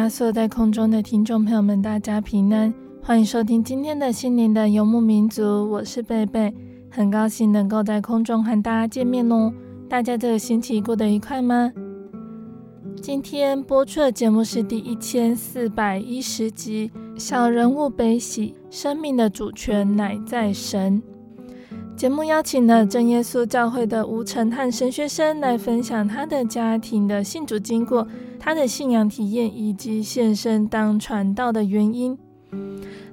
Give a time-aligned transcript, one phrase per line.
[0.00, 0.08] 利路亚！
[0.08, 5.70] 所有在空中的听众朋友们，大家平安，欢迎收听今天的心灵的游牧民族。
[5.70, 6.54] 我是贝贝，
[6.90, 9.52] 很高兴能够在空中和大家见面哦。
[9.90, 11.70] 大家这个星期过得愉快吗？
[13.02, 21.02] 今天播出的节目是第一千四百一十集《小人物悲喜》，生命的主权乃在神。
[22.00, 28.08] 节目邀请了正耶稣教会的吴承翰神学生来分享他的家庭的信主经过。
[28.38, 32.18] 他的信仰体验以及献身当传道的原因。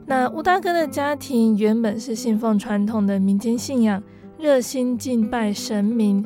[0.05, 4.01] 那吴大哥的家庭原本是信奉传统的民间信仰，
[4.39, 6.25] 热心敬拜神明。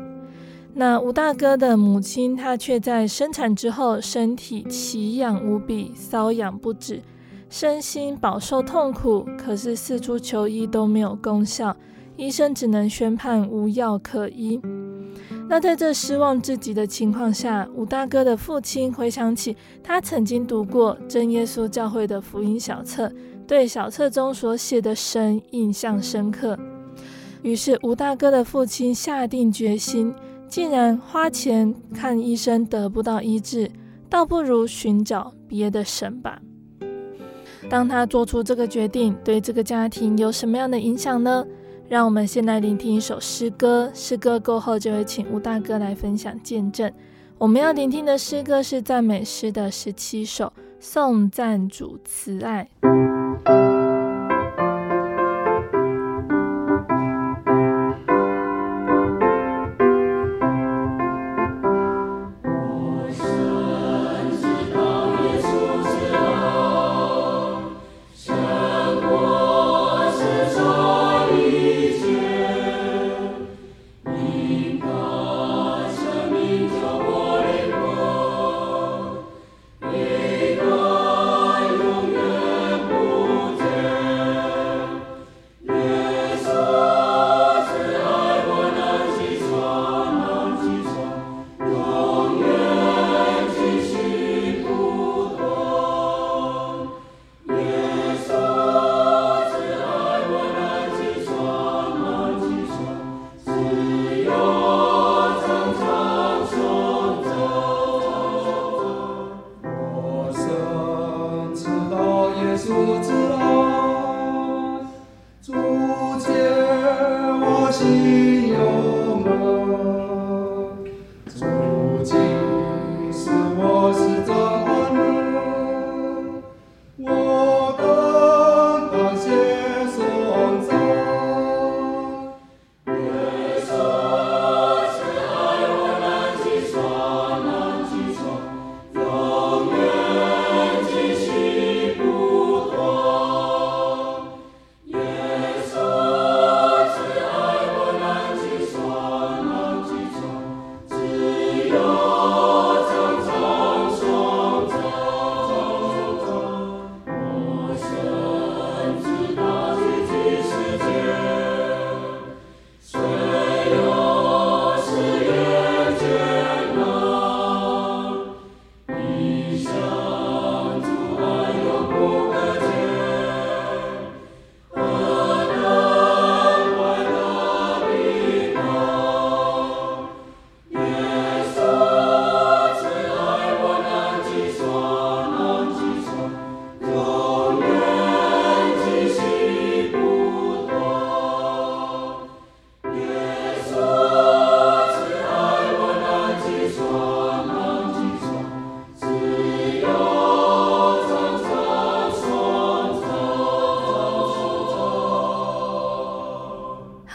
[0.76, 7.02] 那吴大哥的母亲，她却在生产之后身体奇痒无比，瘙痒不止，
[7.50, 9.26] 身心饱受痛苦。
[9.36, 11.76] 可是四处求医都没有功效，
[12.22, 14.62] 医生只能宣判无药可医。
[15.50, 23.12] 那在这失望至极的情况下，吴大哥的父亲回想起他曾经读过真耶稣教会的福音小册，
[23.48, 26.56] 对小册中所写的神印象深刻。
[27.42, 30.14] 于是吴大哥的父亲下定决心，
[30.48, 33.68] 既然花钱看医生得不到医治，
[34.08, 36.40] 倒不如寻找别的神吧。
[37.68, 41.44] 当他做出这个决定，对这个家庭有什么样的影响呢？
[41.92, 46.90] 让我们先来聆听一首诗歌，诗歌过后就会请吴大哥来分享见证。
[47.38, 52.70] 我们要聆听的诗歌是赞美诗的十七首，颂赞主慈爱。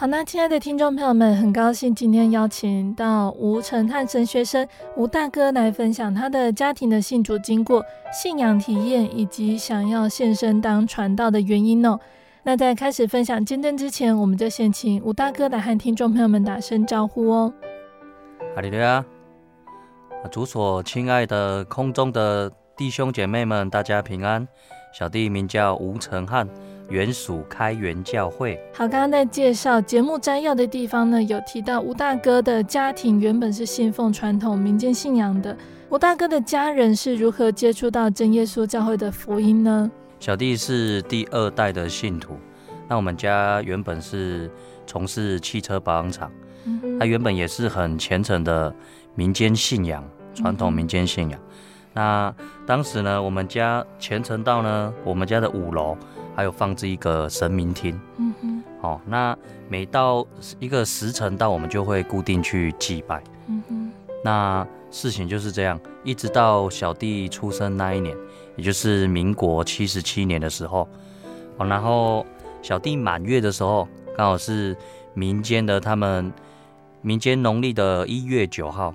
[0.09, 4.67] 那亲爱的听众朋友们，很高兴今天邀请到吴承翰神学生
[4.97, 11.99] 吴大哥来分享他的家庭的信主经过、信仰体验以及想要献身当传道的原因哦。
[12.45, 17.53] 那在开始分享见证之前，我们就先请吴大哥来和听众朋友们打声招呼哦。
[18.55, 19.05] 哈利路亚，
[20.31, 24.47] 主所亲爱的空中的弟兄姐妹们，大家平安。
[24.93, 26.49] 小弟名叫吴承翰。
[26.89, 28.59] 原属开元教会。
[28.73, 35.57] 好，刚刚在介绍节目摘要的地方呢，有提到吴大哥的家庭原本是信奉传统民间信仰的。
[35.89, 39.91] 吴大哥的家人是如何接触到真耶稣教会的福音呢？
[40.19, 42.37] 小弟是第二代的信徒。
[42.89, 44.51] 那我们家原本是
[44.87, 46.31] 从事汽车保养厂，
[46.99, 48.75] 他原本也是很虔诚的
[49.15, 50.03] 民间信仰，
[50.35, 51.41] 传统民间信仰。
[51.41, 51.47] 嗯、
[51.95, 52.35] 那
[52.65, 55.97] 当时呢，我们家虔诚到呢，我们家的五楼。
[56.37, 59.35] 还有放置一个神明厅，嗯哼，好，那
[59.71, 60.25] 每到
[60.61, 63.91] 一个时辰到，我们就会固定去祭拜，嗯哼，
[64.23, 68.15] 那事情就是这样，一直到小弟出生那一年，
[68.55, 70.87] 也就是民国七十七年的时候，
[71.57, 72.27] 哦，然后
[72.61, 74.77] 小弟满月的时候，刚好是
[75.15, 76.31] 民间的他们
[77.01, 78.93] 民间农历的一月九号，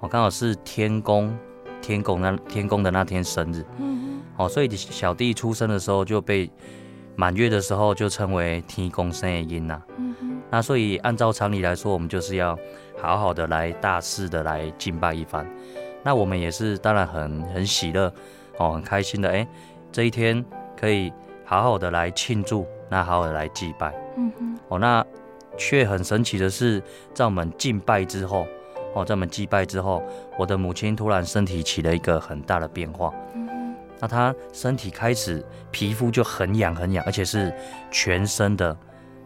[0.00, 1.36] 哦，刚好是天公
[1.82, 6.50] 天公那天公的那天生日，嗯哼，哦，所以小弟出生的时候就被。
[7.20, 10.14] 满月的时候就称为天公生的音呐，嗯、
[10.48, 12.56] 那所以按照常理来说，我们就是要
[12.96, 15.44] 好好的来大肆的来敬拜一番。
[16.04, 18.06] 那我们也是当然很很喜乐
[18.58, 19.44] 哦，很开心的哎，
[19.90, 20.44] 这一天
[20.76, 21.12] 可以
[21.44, 23.92] 好好的来庆祝，那好好的来祭拜。
[24.16, 25.04] 嗯哼哦，那
[25.56, 26.80] 却很神奇的是，
[27.12, 28.46] 在我们敬拜之后
[28.94, 30.00] 哦，在我们祭拜之后，
[30.38, 33.12] 我的母亲突然身体起了一个很大的变化。
[33.34, 33.48] 嗯
[34.00, 37.52] 那他身体开始皮肤就很痒很痒，而且是
[37.90, 38.76] 全身的，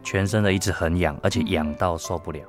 [0.02, 2.40] 全身的一直很痒，而且痒到受不了。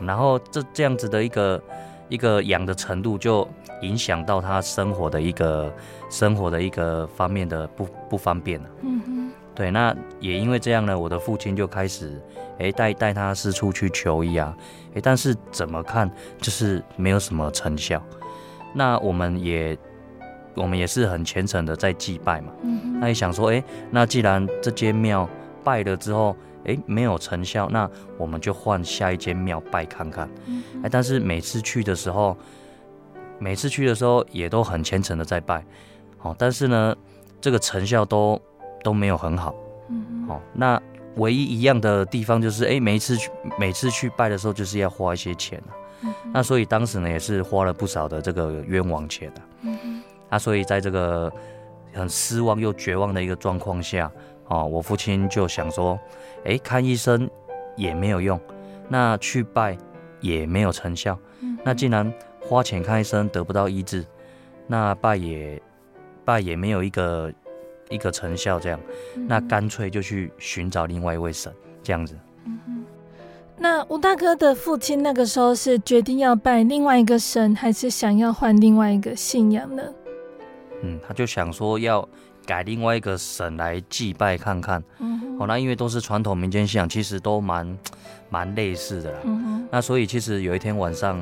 [0.00, 1.62] 然后这这样子的一个
[2.08, 3.48] 一个痒的程度，就
[3.82, 5.72] 影响到他生活的一个
[6.08, 8.68] 生活的一个方面的不不方便了。
[8.82, 9.30] 嗯哼。
[9.54, 12.22] 对，那也因为这样呢，我的父亲就开始
[12.58, 14.56] 哎带带他四处去求医啊，
[14.94, 16.08] 哎，但是怎么看
[16.40, 18.00] 就是没有什么成效。
[18.72, 19.76] 那我们也。
[20.56, 25.28] 我们也是很虔诚的在祭拜嘛，嗯、那也想说，哎，那既然这间庙
[25.62, 27.88] 拜了之后，哎，没有成效，那
[28.18, 30.28] 我们就换下一间庙拜看看。
[30.46, 30.88] 嗯、哼。
[30.90, 32.36] 但是每次去的时候，
[33.38, 35.64] 每次去的时候也都很虔诚的在拜，
[36.22, 36.96] 哦，但是呢，
[37.40, 38.40] 这个成效都
[38.82, 39.54] 都没有很好。
[39.90, 40.80] 嗯哼，哦，那
[41.16, 45.70] 唯一一样的地方就是，哎，每一次去每次去拜的时候，就是要花一些钱、啊。
[46.02, 49.46] 嗯、那所以当时呢，也是花了不少的这个冤枉钱的、啊。
[49.62, 50.02] 嗯
[50.36, 51.32] 那所以，在这个
[51.94, 54.12] 很失望又绝望的一个状况下，
[54.48, 55.98] 哦，我父亲就想说，
[56.44, 57.26] 哎，看医生
[57.74, 58.38] 也没有用，
[58.86, 59.74] 那去拜
[60.20, 64.04] 也没有成效，嗯、那既然花钱看医生得不到医治，
[64.66, 65.62] 那拜也
[66.22, 67.32] 拜也没有一个
[67.88, 68.78] 一个成效，这样，
[69.26, 71.50] 那干脆就去寻找另外一位神，
[71.82, 72.14] 这样子。
[72.44, 72.84] 嗯、
[73.56, 79.82] 那吴大哥的父亲那个时候是决定要拜另外一个神，还是想要换另外一个信仰呢？
[80.86, 82.06] 嗯，他就想说要
[82.44, 84.82] 改另外一个省来祭拜看看。
[85.00, 87.78] 嗯哼，哦，那因为都是传统民间信仰，其实都蛮
[88.30, 89.18] 蛮类似的啦。
[89.24, 91.20] 嗯哼，那所以其实有一天晚上，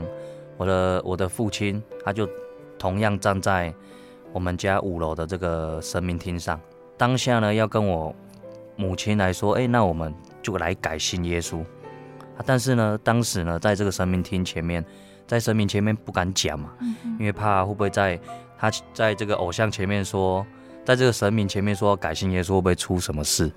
[0.59, 2.28] 我的我的父亲他就
[2.78, 3.73] 同样站在
[4.33, 6.61] 我们家五楼的这个神明厅上，
[6.99, 8.14] 当下呢要跟我
[8.76, 11.61] 母亲来说，哎，那我们就来改信耶稣。
[12.37, 14.85] 啊，但是呢，当时呢，在这个神明厅前面，
[15.26, 16.71] 在神明前面不敢讲嘛，
[17.18, 18.21] 因为怕会不会在。
[18.58, 20.46] 他在这个偶像前面说，
[20.84, 23.50] 在这个神明前面说改信耶稣会不会出什么事？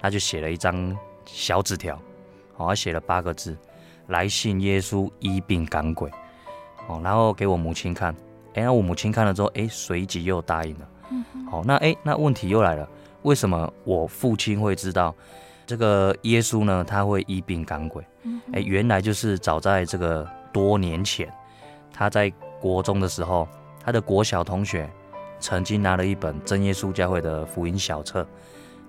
[0.00, 1.96] 他就写了一张小纸条，
[2.56, 3.56] 哦，他写了八个字：
[4.08, 6.10] 来信耶稣医病赶鬼。
[6.86, 8.14] 哦，然后给我母亲看，
[8.54, 10.88] 哎，那我母亲看了之后，哎，随即又答应了。
[11.50, 12.88] 好，那哎，那问题又来了，
[13.22, 15.14] 为什么我父亲会知道
[15.66, 16.84] 这个耶稣呢？
[16.86, 18.04] 他会医病赶鬼？
[18.52, 21.32] 哎，原来就是早在这个多年前，
[21.92, 23.48] 他在国中的时候。
[23.86, 24.90] 他的国小同学
[25.38, 28.26] 曾经拿了一本真耶稣教会的福音小册，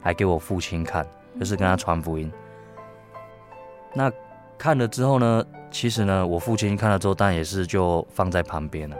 [0.01, 1.07] 来给我父亲看，
[1.39, 2.31] 就是跟他传福音。
[3.93, 4.11] 那
[4.57, 8.97] 看了之后呢，其实呢，我父亲看了之后，但也是就放在旁边了，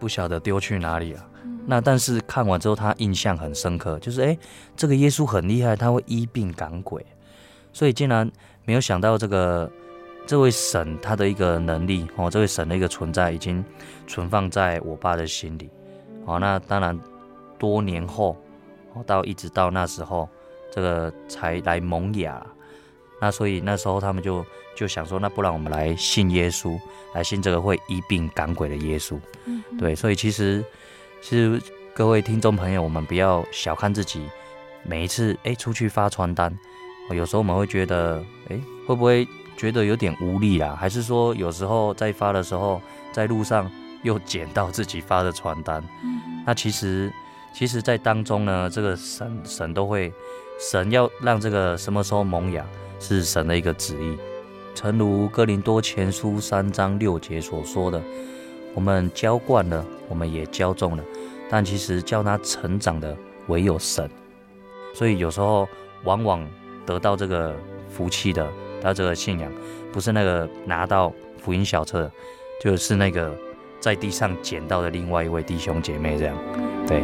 [0.00, 1.24] 不晓得丢去哪里了。
[1.64, 4.36] 那但是看完之后，他印象很深刻，就是哎，
[4.74, 7.06] 这个耶稣很厉害，他会医病赶鬼，
[7.72, 8.28] 所以竟然
[8.64, 9.70] 没有想到这个。
[10.28, 13.64] 这位神他的一个能力哦，这位神的一个存在已经
[14.06, 15.70] 存放在我爸的心里，
[16.26, 17.00] 哦，那当然
[17.58, 18.36] 多年后，
[18.92, 20.28] 哦到一直到那时候，
[20.70, 22.46] 这个才来萌芽，
[23.22, 24.44] 那所以那时候他们就
[24.76, 26.78] 就想说，那不然我们来信耶稣，
[27.14, 29.18] 来信这个会医病赶鬼的耶稣。
[29.46, 30.62] 嗯，对，所以其实
[31.22, 31.58] 其实
[31.94, 34.28] 各位听众朋友，我们不要小看自己，
[34.82, 36.54] 每一次哎出去发传单，
[37.12, 39.26] 有时候我们会觉得哎会不会
[39.58, 40.74] 觉得有点无力啊？
[40.80, 42.80] 还是说有时候在发的时候，
[43.12, 43.70] 在路上
[44.02, 45.82] 又捡到自己发的传单？
[46.02, 47.12] 嗯，那其实
[47.52, 50.10] 其实，在当中呢，这个神神都会，
[50.58, 52.64] 神要让这个什么时候萌芽。
[53.00, 54.18] 是神的一个旨意，
[54.74, 58.02] 诚如哥林多前书三章六节所说的，
[58.74, 61.04] 我们浇灌了，我们也浇种了，
[61.48, 64.10] 但其实叫他成长的唯有神。
[64.92, 65.68] 所以有时候
[66.02, 66.44] 往往
[66.84, 67.54] 得到这个
[67.88, 68.50] 福气的，
[68.80, 69.52] 他这个信仰，
[69.92, 72.10] 不是那个拿到福音小册，
[72.62, 73.36] 就是那个
[73.80, 76.36] 在地上捡到的另外一位弟兄姐妹这样，
[76.86, 77.02] 对。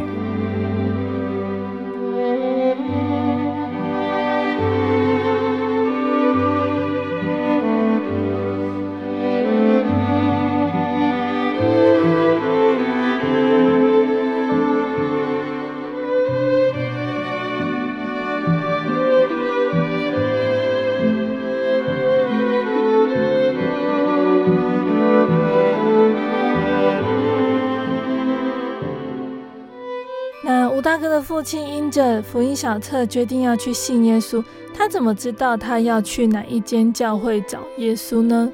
[30.95, 34.41] 大哥的父亲因着福音小册决定要去信耶稣，
[34.73, 38.49] 他怎么知道他要去哪一间教会找耶稣呢？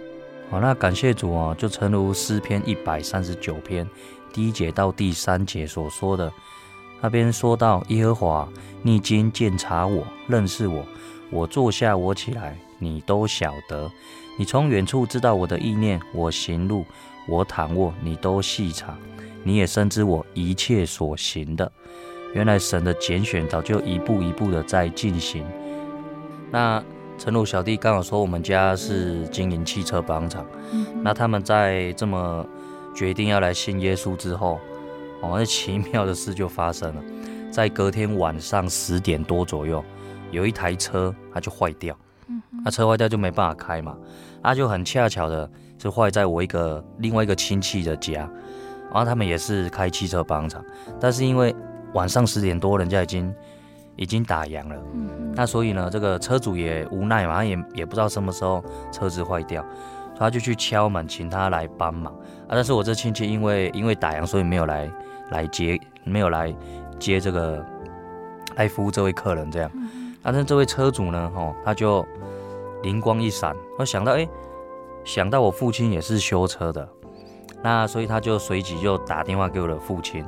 [0.50, 3.88] 好，那感谢主啊，就诚如诗篇一百三十九篇
[4.34, 6.34] 第一节到第三节所说的，
[7.00, 8.50] 那边说到耶和华，
[8.82, 10.84] 你经鉴察我，认识我，
[11.30, 13.88] 我坐下，我起来，你都晓得，
[14.36, 16.86] 你从远处知道我的意念，我行路，
[17.28, 18.98] 我躺卧，你都细察，
[19.44, 21.72] 你也深知我一切所行的。
[22.34, 25.46] 原来神的拣选早就一步一步的在进行。
[26.50, 26.84] 那
[27.18, 30.46] 陈鲁小弟刚好说，我们家是经营汽车保养厂。
[31.04, 32.46] 那他们在这么
[32.96, 34.60] 决定要来信耶稣之后，
[35.22, 37.02] 哦，那奇妙的事就发生了。
[37.52, 39.84] 在隔天晚上十点多左右，
[40.32, 41.96] 有一台车它就坏掉。
[42.64, 43.98] 那车坏掉就没办法开嘛，
[44.42, 48.30] 那就很恰巧的是坏在我一个另外一个亲戚的家。
[48.90, 50.64] 然后他们也是开汽车保养厂，
[51.00, 51.56] 但是因为
[51.94, 53.36] 晚上十点多，人家已经
[53.96, 54.76] 已经打烊了。
[54.94, 59.66] 嗯，那所以呢，这个车主也无奈嘛，他也也不知道什么时候车子坏掉，
[60.18, 62.14] 他就去敲门，请他来帮忙
[62.48, 62.52] 啊。
[62.52, 64.90] 但是我这亲戚因为因为打烊，所以没有来
[65.32, 66.54] 来接，没有来
[66.98, 67.66] 接这个
[68.56, 69.72] 来服务这位客人这样。
[70.24, 72.06] 但是这位车主呢，哦，他就
[72.84, 74.28] 灵光一闪，他想到，哎，
[75.04, 76.88] 想到我父亲也是修车的，
[77.64, 80.26] 那所以他就随即就打电话给我的父亲。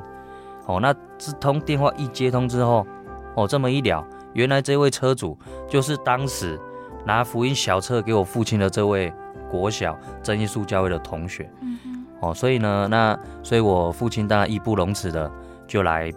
[0.66, 2.86] 哦，那这通电话一接通之后，
[3.34, 6.58] 哦，这么一聊，原来这位车主就是当时
[7.04, 9.12] 拿福音小册给我父亲的这位
[9.50, 11.50] 国小真耶稣教会的同学。
[11.60, 12.06] 嗯哼。
[12.20, 15.30] 哦，所以呢，那所以我父亲当然义不容辞的
[15.66, 16.10] 就来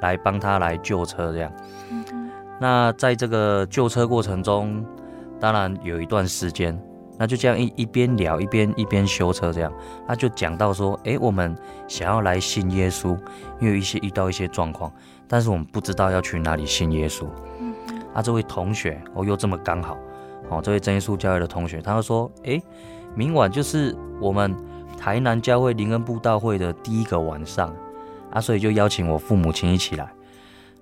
[0.00, 1.52] 来帮他来救车这样。
[1.90, 2.30] 嗯哼。
[2.60, 4.84] 那在这个救车过程中，
[5.38, 6.80] 当然有一段时间。
[7.22, 9.72] 那就这样一一边聊一边一边修车，这样，
[10.08, 13.16] 那就讲到说，诶，我们想要来信耶稣，
[13.60, 14.92] 因为一些遇到一些状况，
[15.28, 17.24] 但是我们不知道要去哪里信耶稣。
[17.60, 17.72] 嗯，
[18.12, 19.96] 啊，这位同学，哦，又这么刚好，
[20.48, 22.60] 哦，这位真耶稣教会的同学，他就说，诶，
[23.14, 24.52] 明晚就是我们
[24.98, 27.72] 台南教会灵恩布道会的第一个晚上，
[28.32, 30.12] 啊，所以就邀请我父母亲一起来。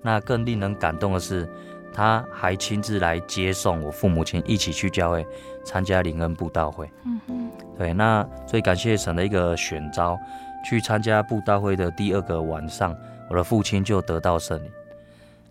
[0.01, 1.47] 那更令人感动的是。
[1.93, 5.25] 他还亲自来接送我父母亲一起去教会
[5.63, 6.89] 参加灵恩布道会。
[7.05, 10.17] 嗯哼，对，那所以感谢神的一个选召，
[10.65, 12.95] 去参加布道会的第二个晚上，
[13.29, 14.71] 我的父亲就得到圣灵，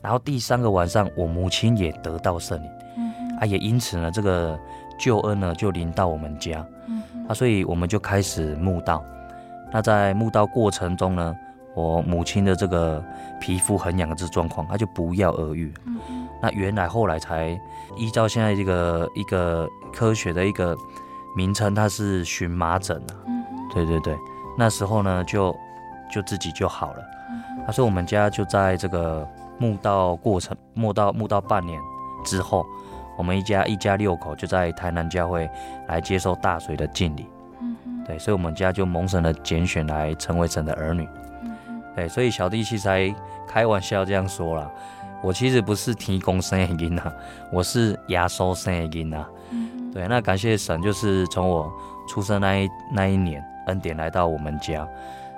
[0.00, 2.70] 然后第三个晚上，我母亲也得到圣灵。
[2.96, 4.58] 嗯，啊，也因此呢，这个
[4.98, 6.66] 救恩呢就临到我们家。
[6.86, 9.04] 嗯，啊，所以我们就开始慕道。
[9.72, 11.36] 那在慕道过程中呢，
[11.74, 13.02] 我母亲的这个
[13.40, 15.72] 皮肤很痒的这状况，她就不药而愈。
[15.86, 17.60] 嗯那原来后来才
[17.96, 20.76] 依照现在这个一个科学的一个
[21.36, 23.12] 名称，它是荨麻疹啊。
[23.26, 23.44] 嗯，
[23.74, 24.16] 对对对，
[24.56, 25.54] 那时候呢就
[26.10, 26.98] 就自己就好了。
[27.30, 29.28] 嗯，他说我们家就在这个
[29.58, 31.80] 墓道过程，墓道墓道半年
[32.24, 32.64] 之后，
[33.18, 35.48] 我们一家一家六口就在台南教会
[35.88, 37.26] 来接受大水的敬礼。
[37.60, 41.06] 嗯，对，所以我们家就蒙神的拣选来成为神的儿女。
[41.42, 43.14] 嗯，对，所以小弟其实还
[43.46, 44.70] 开玩笑这样说了。
[45.22, 47.12] 我其实不是提供生的囡呐，
[47.52, 49.26] 我是耶稣生的囡呐。
[49.50, 51.70] 嗯，对，那感谢神，就是从我
[52.08, 54.86] 出生那一那一年，恩典来到我们家。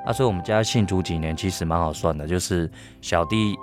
[0.07, 2.71] 那所以我们家信主几年，其实蛮好算的，就是
[3.01, 3.57] 小弟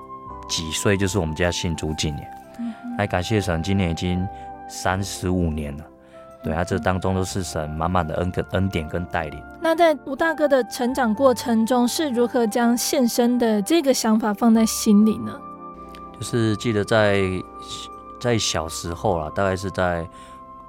[0.48, 2.30] 几岁，就是我们家信主几年。
[2.60, 4.28] 嗯，来感谢神，今年已经
[4.68, 5.84] 三十五年了。
[6.42, 9.44] 对啊，这当中都是神满满的恩跟恩典跟带领。
[9.62, 15.38] 那在吴大哥的成长过程中，是如何将献身的这个想法放在心里呢？
[16.20, 17.24] 就是记得在
[18.20, 20.06] 在小时候啦，大概是在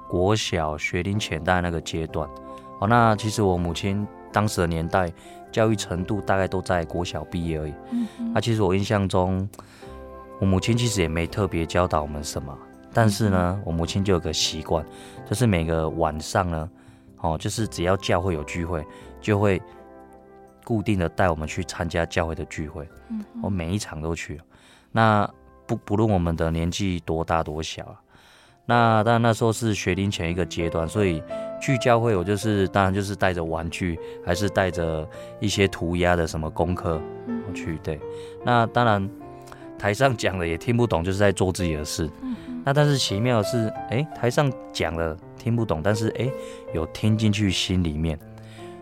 [0.07, 2.29] 国小学龄前代那个阶段。
[2.79, 5.11] 哦，那其实我母亲当时的年代
[5.51, 7.73] 教育程度大概都在国小毕业而已。
[7.91, 8.31] 嗯哼。
[8.33, 9.47] 那其实我印象中，
[10.39, 12.57] 我母亲其实也没特别教导我们什么。
[12.93, 14.85] 但是呢，我母亲就有个习惯，
[15.29, 16.69] 就是每个晚上呢，
[17.19, 18.85] 哦，就是只要教会有聚会，
[19.21, 19.61] 就会
[20.63, 22.87] 固定的带我们去参加教会的聚会。
[23.09, 24.41] 嗯，我每一场都去。
[24.91, 25.29] 那
[25.71, 27.95] 不不论我们的年纪多大多小啊，
[28.65, 31.23] 那当然那时候是学龄前一个阶段，所以
[31.61, 35.07] 去教会我就是当然就是带着玩具，还是带着
[35.39, 37.01] 一些涂鸦的什么功课
[37.53, 37.79] 去。
[37.81, 37.97] 对，
[38.43, 39.09] 那当然
[39.79, 42.09] 台上讲的也听不懂，就是在做自己的事。
[42.65, 46.29] 那但是奇妙的是，哎，台上讲了听不懂，但是哎，
[46.73, 48.19] 有听进去心里面。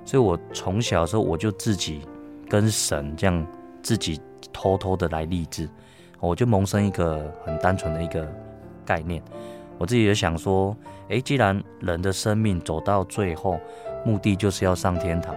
[0.03, 2.01] 所以我从小的时候我就自己
[2.50, 3.46] 跟神这样
[3.84, 4.19] 自己
[4.51, 5.69] 偷偷的来立志，
[6.19, 8.27] 我就萌生一个很单纯的一个
[8.85, 9.21] 概念，
[9.77, 10.75] 我自己也想说，
[11.07, 13.59] 诶，既然人的生命走到最后，
[14.05, 15.33] 目的就是要上天堂，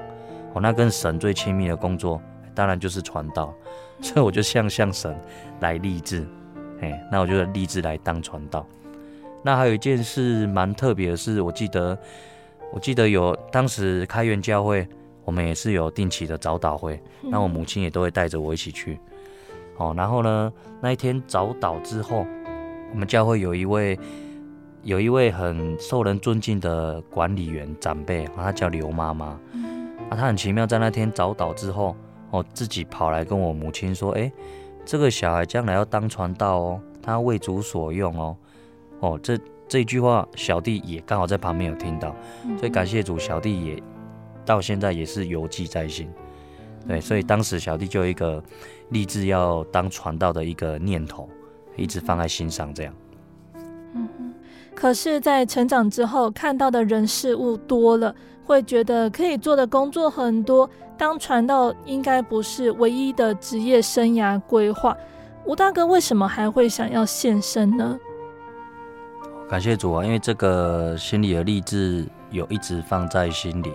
[0.54, 2.20] 哦，那跟神最亲密的工作，
[2.54, 3.54] 当然就是传道，
[4.02, 5.16] 所以我就向向神
[5.60, 6.26] 来立志。
[6.80, 8.66] 哎，那我就立志来当传道。
[9.44, 11.96] 那还有一件事蛮特别的是，我记得，
[12.72, 14.86] 我记得有当时开元教会，
[15.24, 18.98] 我们也是有定期的早祷会，那我母亲也都会带着我一起去。
[19.82, 22.24] 哦，然后呢，那一天早祷之后，
[22.92, 23.98] 我们教会有一位
[24.82, 29.38] 有一位很受人尊敬的管理员长辈，他叫刘妈妈。
[30.08, 31.96] 啊，他很奇妙，在那天早祷之后，
[32.30, 34.30] 哦，自己跑来跟我母亲说，哎。
[34.84, 38.36] 这个小孩将来要当传道哦，他为主所用哦，
[38.98, 42.12] 哦，这这句话小弟也刚好在旁边有听到，
[42.58, 43.80] 所以感谢主，小弟也
[44.44, 46.10] 到现在也是犹记在心。
[46.88, 48.42] 对，所以当时小弟就有一个
[48.92, 51.28] 立志要当传道的一个念头，
[51.76, 52.94] 一直放在心上这样。
[54.74, 60.68] 可是，在成长之后，看到的人事物多了，会觉得可以做的工作很多。
[60.96, 64.96] 当传道应该不是唯一的职业生涯规划，
[65.44, 67.98] 吴大哥为什么还会想要献身呢？
[69.48, 73.72] 感谢主啊，因为这个心里的励志有一直放在心里，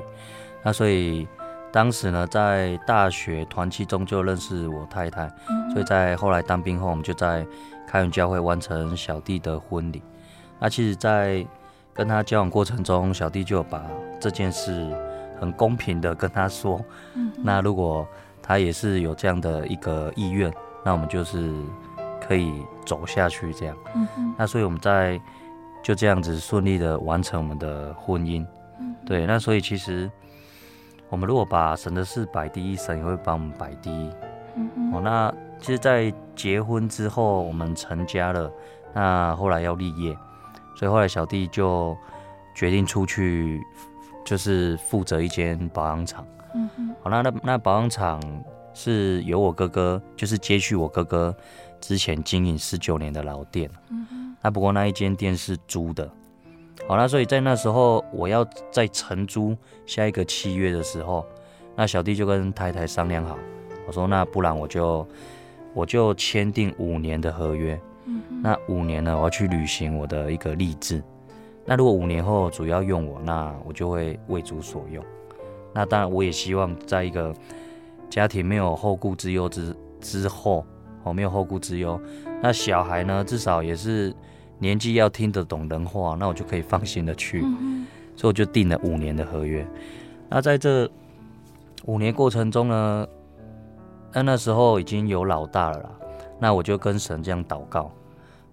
[0.64, 1.28] 那所以
[1.72, 7.46] 当时呢，在大学团契中就认识我太太，嗯、所以在后来当兵后，我们就在
[7.88, 10.02] 开元教会完成小弟的婚礼。
[10.60, 11.46] 那其实，在
[11.94, 13.84] 跟他交往过程中，小弟就把
[14.20, 14.92] 这件事。
[15.40, 18.08] 很公平的跟他说，嗯、那如果
[18.42, 20.52] 他也是有这样的一个意愿，
[20.84, 21.54] 那我们就是
[22.20, 22.52] 可以
[22.84, 23.78] 走下去这样。
[23.94, 25.22] 嗯、那所以我们在
[25.84, 28.44] 就这样子顺利的完成我们的婚姻。
[28.80, 30.10] 嗯、对，那所以其实
[31.10, 34.10] 我们如果把神的事摆第一，神也会帮我们摆第一。
[34.56, 38.52] 嗯、哦，那其实，在结婚之后，我们成家了，
[38.94, 40.18] 那后来要立业，
[40.76, 41.98] 所以后来小弟就
[42.56, 43.62] 决定出去。
[44.26, 48.22] 就是负责一间保养厂，嗯嗯，好，那那那保养厂
[48.74, 51.34] 是由我哥哥，就是接续我哥哥
[51.80, 56.12] 之前经营十九年的老店，嗯哼，那不过那一间店是租的，
[56.88, 61.26] 好，那所以在那时候我要再承租下一个契约的时候，
[61.76, 63.38] 那小弟就跟太太商量好，
[63.86, 65.06] 我说那不然我就
[65.74, 71.04] 我就签订五年的合约，嗯，那五年呢，我要去履行我的一个励志。
[71.66, 75.04] 那如果五年后主要用我，那我就会为主所用。
[75.74, 77.36] 那当然，我也希望在一个
[78.10, 80.66] 家庭没有后顾之忧之之后，
[81.04, 82.00] 哦，没有后顾之忧。
[82.42, 84.16] 那小孩呢，至少也是
[84.60, 87.42] 年纪要听得懂人话，那我就可以放心的去。
[87.44, 89.66] 嗯、所以我就订了五年的合约。
[90.30, 90.90] 那在这
[91.86, 93.08] 五年过程中呢，
[94.14, 95.90] 那那时候已经有老大了啦。
[96.40, 97.92] 那我就跟神这样祷告，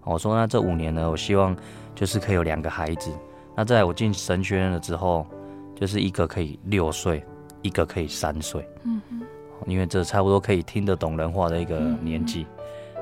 [0.03, 1.55] 我说：那这五年呢，我希望。
[1.95, 3.09] 就是可以有两个孩子，
[3.55, 5.25] 那在我进神学院了之后，
[5.73, 7.23] 就是一个可以六岁，
[7.61, 9.21] 一个可以三岁，嗯哼，
[9.65, 12.45] 因为这差不多可以听得懂人话的一个年纪。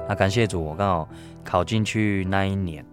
[0.08, 1.10] 那感谢主，我刚好
[1.44, 2.86] 考进去那一年，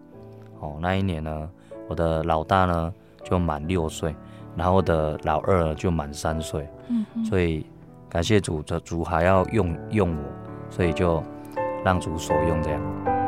[0.60, 1.50] 哦，那一年呢，
[1.88, 2.92] 我的老大呢
[3.24, 4.14] 就满六岁，
[4.56, 7.66] 然后我的老二就满三岁，嗯，所以
[8.08, 10.22] 感谢主，这主还要用用我，
[10.70, 11.22] 所以就
[11.84, 13.19] 让主所用这样。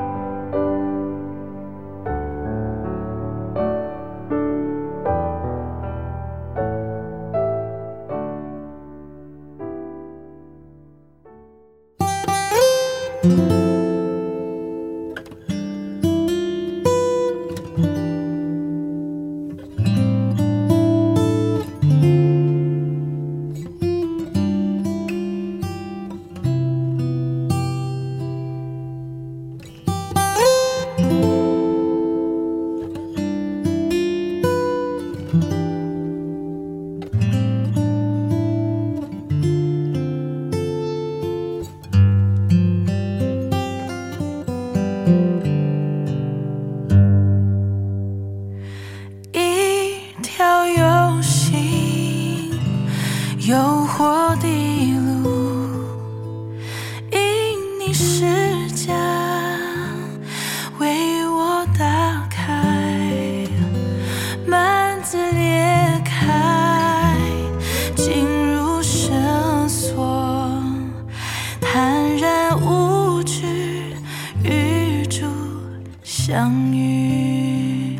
[76.25, 77.99] 相遇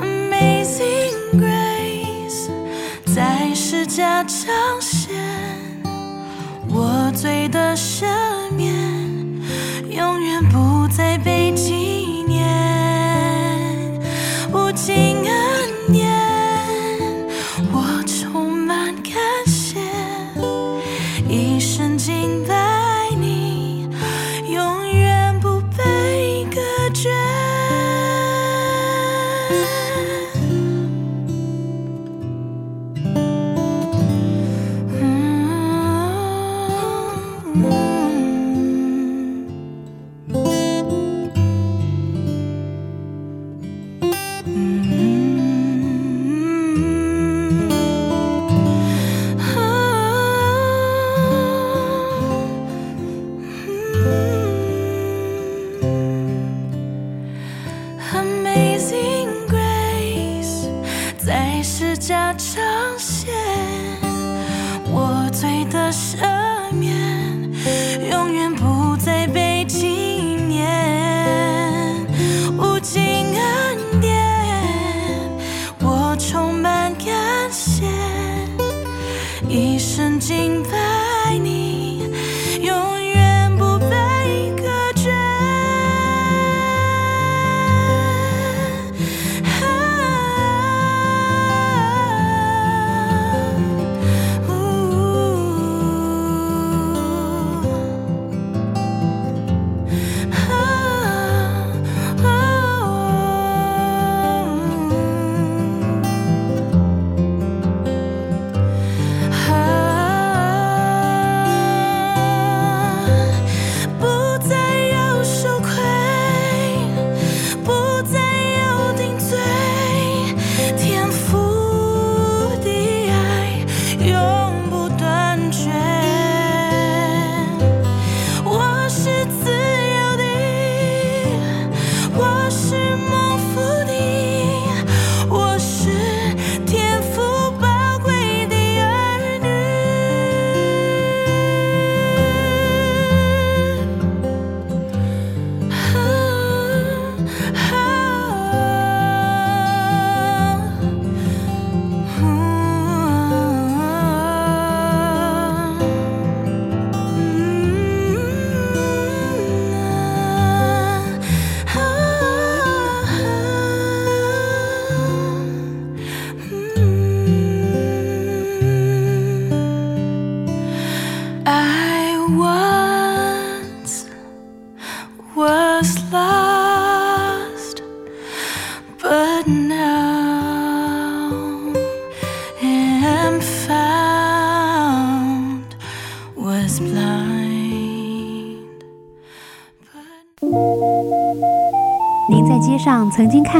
[0.00, 2.50] amazing grace
[3.14, 5.14] 在时间长线
[6.68, 8.29] 我醉得深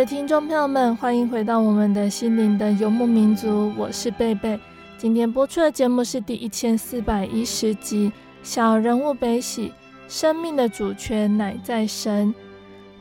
[0.00, 4.58] 的听众朋友们，欢迎回到我们的心灵的游牧民族，我是贝贝。
[4.96, 8.08] 今天播出的节目是第一千四百一十集
[8.42, 9.70] 《小人物悲喜，
[10.08, 12.28] 生命的主权乃在神》。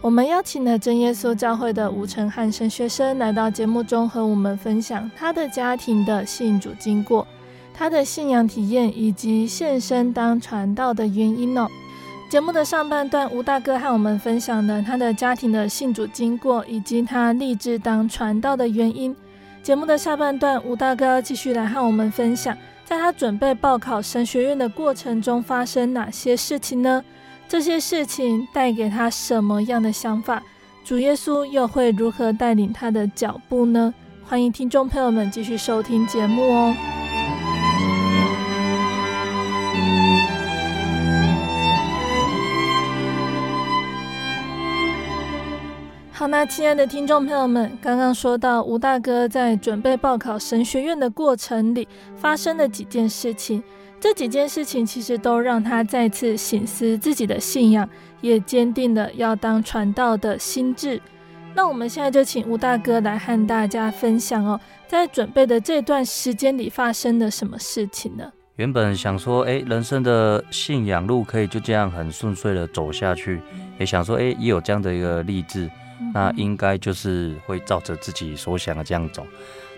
[0.02, 7.26] 我们邀请了真耶稣教会的吴承翰神学生来到节目中，和我们分享他的家庭的信主经过，
[7.74, 11.66] 他的信仰体验，以及献身当传道的原因哦。
[12.30, 19.16] 节目的上半段，吴大哥和我们分享了他的家庭的信主经过，以及他立志当传道的原因。
[19.64, 27.04] 节目的下半段，吴大哥继续来和我们分享，在他准备报考神学院的过程中发生哪些事情呢？
[27.48, 30.44] 这些事情带给他什么样的想法？
[30.86, 33.92] 主耶稣又会如何带领他的脚步呢？
[34.24, 36.76] 欢迎听众朋友们继续收听节目哦。
[46.20, 53.64] 好，那亲爱的听众朋友们，刚刚说到吴大哥在准备报考神学院的过程里发生了几件事情，
[54.02, 57.88] 这几件事情其实都让他再次醒思自己的信仰，
[58.20, 61.02] 也坚定了要当传道的心志。
[61.56, 68.30] 那我们现在就请吴大哥来和大家分享哦，在准备的这段时间里发生了什么事情呢？
[68.58, 73.42] 原本想说，哎，人生的信仰路可以就这样很顺遂的走下去，
[73.80, 75.72] 也想说，哎，也有这样的一个励志，
[76.14, 79.26] 那应该就是会照着自己所想的这样走。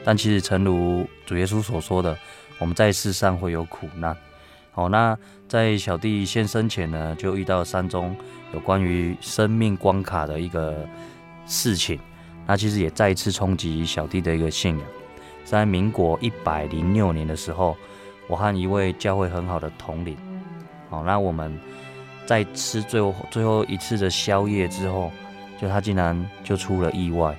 [0.03, 2.17] 但其实，诚如主耶稣所说的，
[2.59, 4.15] 我们在世上会有苦难。
[4.71, 8.15] 好，那在小弟现身前呢，就遇到山中
[8.53, 10.87] 有关于生命关卡的一个
[11.45, 11.99] 事情，
[12.47, 14.87] 那其实也再一次冲击小弟的一个信仰。
[15.43, 17.75] 在民国一百零六年的时候。
[18.27, 20.15] 我和一位教会很好的同领，
[20.89, 21.59] 好，那我们
[22.25, 25.11] 在吃最后最后一次的宵夜之后，
[25.61, 27.37] 就他竟然就出了意外，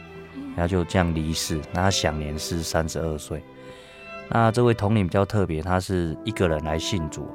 [0.54, 1.60] 然后就这样离世。
[1.72, 3.42] 那他享年是三十二岁。
[4.28, 7.26] 那这位统领比较特别，他是一个人来信主，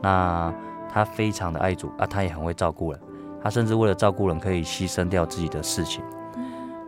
[0.00, 0.52] 那
[0.90, 3.00] 他非常的爱主啊，他也很会照顾人，
[3.42, 6.02] 他甚至为了照顾人可以牺牲掉自己的事情。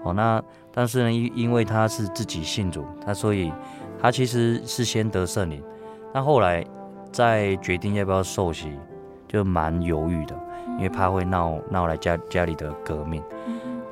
[0.02, 3.52] 哦，那但是呢，因因为他是自己信主，他所以
[4.00, 5.62] 他其实是先得圣灵。
[6.14, 6.64] 那后来
[7.12, 8.72] 在决定要不要受洗，
[9.28, 10.35] 就蛮犹豫的，
[10.80, 13.22] 因为怕会闹闹来家家里的革命。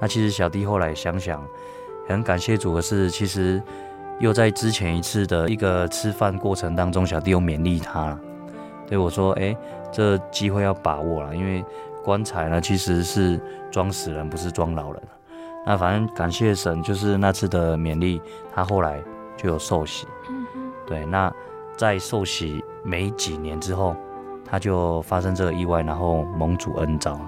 [0.01, 1.47] 那其实小弟后来想想，
[2.09, 3.63] 很感谢主的是，其实
[4.19, 8.21] 又在之前一次的一个吃饭过程当中，小弟又勉励他了，
[8.87, 9.55] 对我说：“哎，
[9.93, 11.63] 这机会要把握了，因为
[12.03, 13.39] 棺材呢其实是
[13.71, 15.03] 装死人，不是装老人。”
[15.67, 18.21] 那反正感谢神，就是那次的勉励，
[18.55, 19.03] 他后来
[19.37, 20.07] 就有受洗。
[20.87, 21.31] 对，那。
[21.77, 23.95] 在受洗没几年之后，
[24.51, 27.21] 他就发生这个意外，然后蒙主恩召。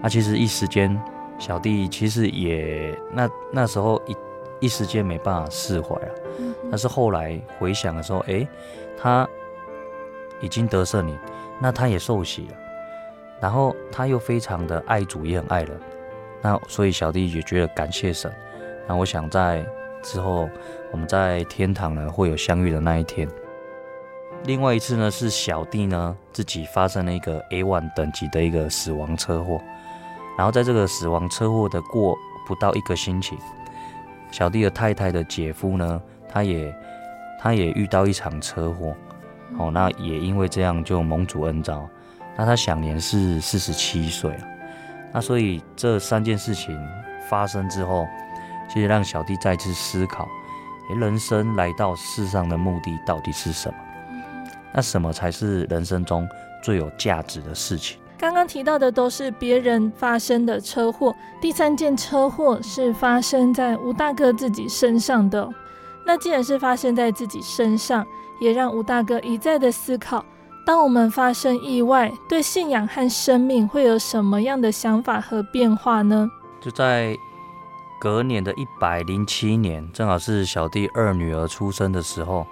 [0.00, 0.98] 那其实一时间，
[1.38, 4.16] 小弟其实也那那时候一
[4.60, 6.08] 一时间没办法释怀了。
[6.70, 8.46] 但是后来回想的时候，哎，
[8.96, 9.28] 他
[10.40, 11.16] 已经得圣灵，
[11.60, 12.56] 那他也受洗了，
[13.40, 15.78] 然后他又非常的爱主，也很爱人。
[16.42, 18.32] 那所以小弟也觉得感谢神。
[18.86, 19.64] 那我想在
[20.02, 20.48] 之后
[20.92, 23.28] 我们在天堂呢会有相遇的那一天。
[24.44, 29.60] 另外一次呢，是小弟呢自己发生了一个 A one 等级的一个死亡车祸，
[30.38, 33.36] 然后在这个死亡车祸的过不到一个星期，
[34.30, 36.72] 小弟的太太的姐夫呢，他也
[37.40, 38.94] 他也遇到一场车祸，
[39.58, 41.88] 哦，那也因为这样就蒙主恩召，
[42.36, 44.48] 那他享年是四十七岁了，
[45.12, 46.78] 那所以这三件事情
[47.28, 48.06] 发生之后，
[48.68, 50.28] 其实让小弟再次思考，
[50.88, 53.76] 诶，人生来到世上的目的到底是什么？
[54.74, 56.28] 那什么才是人生中
[56.62, 57.98] 最有价值的事情？
[58.18, 65.46] 刚刚提到的都是别人发生的车祸，第三件车祸是发生在吴大哥自己身上的。
[66.06, 68.06] 那既然是发生在自己身上，
[68.40, 70.24] 也让吴大哥一再的思考：
[70.64, 76.26] 当我们发生意外，对信仰和生命会有什么样的想法和变化呢？
[76.60, 77.14] 就在
[78.00, 82.46] 隔年的一百零七年，正好是小弟二女儿出生的时候。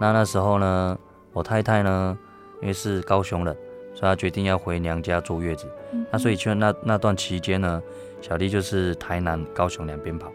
[0.00, 0.98] 那那时候呢？
[1.34, 2.16] 我太太呢，
[2.62, 3.54] 因为是高雄人，
[3.92, 5.66] 所以她决定要回娘家坐月子。
[5.92, 7.82] 嗯、那所以去那那段期间呢，
[8.22, 10.30] 小弟就是台南、高雄两边跑。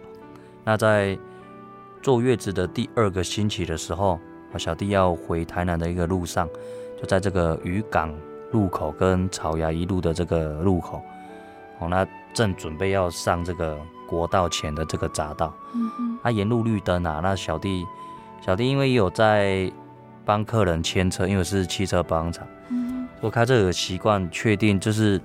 [0.66, 1.18] 那在
[2.02, 4.20] 坐月子的第二个星期的时候，
[4.58, 6.50] 小弟要回台南的一个路上，
[7.00, 8.14] 就在这个渔港
[8.52, 11.02] 路口跟草衙一路的这个路口，
[11.80, 15.54] 哦，那正准备要上这个国道前的这个匝道。
[15.74, 16.20] 嗯嗯。
[16.22, 17.86] 那沿路绿灯啊，那小弟
[18.46, 19.72] 小弟因为有在。
[20.30, 22.46] 帮客人牵车，因为是汽车保养厂。
[22.70, 25.20] 嗯，我开这个习惯，确定就是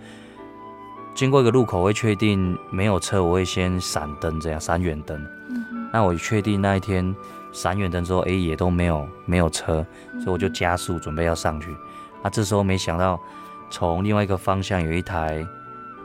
[1.15, 5.23] 经过一个路口会确定没有车，我会先闪灯，这样闪远灯。
[5.51, 7.15] 嗯，那我确定那一天
[7.53, 9.85] 闪远灯之后，哎，也都没有没有车，
[10.21, 11.77] 所以我就加速准备要上去。
[12.23, 13.21] 那这时候没想到，
[13.69, 15.47] 从另外一个方向有一台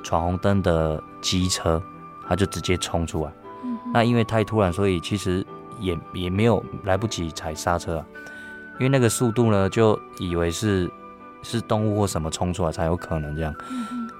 [0.03, 1.81] 闯红灯的机车，
[2.27, 3.31] 他就直接冲出来。
[3.63, 5.45] 嗯，那因为太突然，所以其实
[5.79, 8.03] 也也没有来不及踩刹车。
[8.79, 10.89] 因为那个速度呢，就以为是
[11.41, 13.53] 是动物或什么冲出来才有可能这样，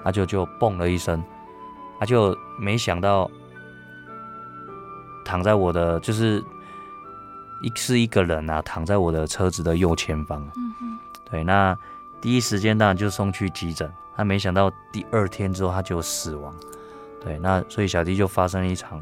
[0.04, 1.24] 他就就嘣了一声，
[2.00, 3.30] 他就没想到
[5.24, 6.43] 躺在我的就是
[7.62, 10.45] 一是一个人啊，躺在我的车子的右前方。
[11.30, 11.78] 对，那
[12.19, 16.54] 第一时间当然就送去急诊，他没想到第二天之后他就死亡。
[17.22, 19.02] 对，那所以小弟就发生了一场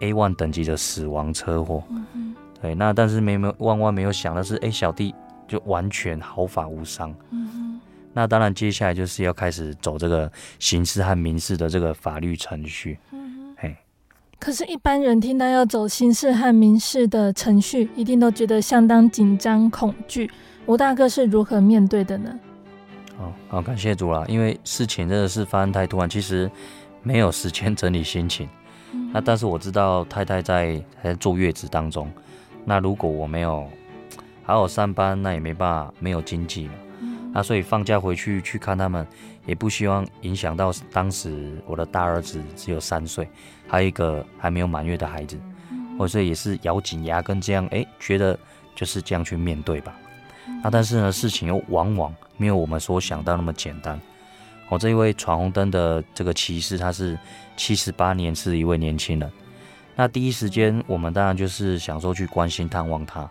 [0.00, 1.82] A one 等级的死亡车祸。
[2.60, 5.14] 对，那但是没没万万没有想到是，哎，小弟
[5.48, 7.14] 就完全毫发无伤。
[7.30, 7.80] 嗯哼。
[8.12, 12.98] 那当然，接下来就是要开始走这个刑事和民事的这个法律程序。
[13.12, 13.28] 嗯。
[14.38, 20.30] 可是，一般人听到要走刑事和民事的程序，一定都觉得相当紧张恐惧。
[20.64, 22.40] 吴大哥是如何面对的呢？
[23.18, 26.50] 哦，好，感谢主啦，因为事情真的是发生太突然，其实
[27.02, 28.48] 没有时间整理心情。
[28.94, 32.10] 嗯、那但是我知道太太在还在坐月子当中，
[32.70, 33.68] 那如果我没有
[34.46, 36.74] 好好上班，那也没办法，没有经济嘛。
[37.00, 39.04] 嗯、那所以放假回去去看他们，
[39.44, 43.28] 也不希望影响到当时我的大儿子只有三岁，
[43.66, 45.36] 还有一个还没有满月的孩子。
[45.98, 48.38] 我所以也是咬紧牙根这样，哎，觉得
[48.76, 49.92] 就是这样去面对吧。
[50.62, 54.00] 那但是呢，事情又往往没有我们所想到那么简单。
[54.68, 57.18] 我这一位闯红灯的这个骑士，他是
[57.56, 59.28] 七十八年是一位年轻人。
[59.96, 63.28] 那第一时间，我们当然就是想说去关心探望他。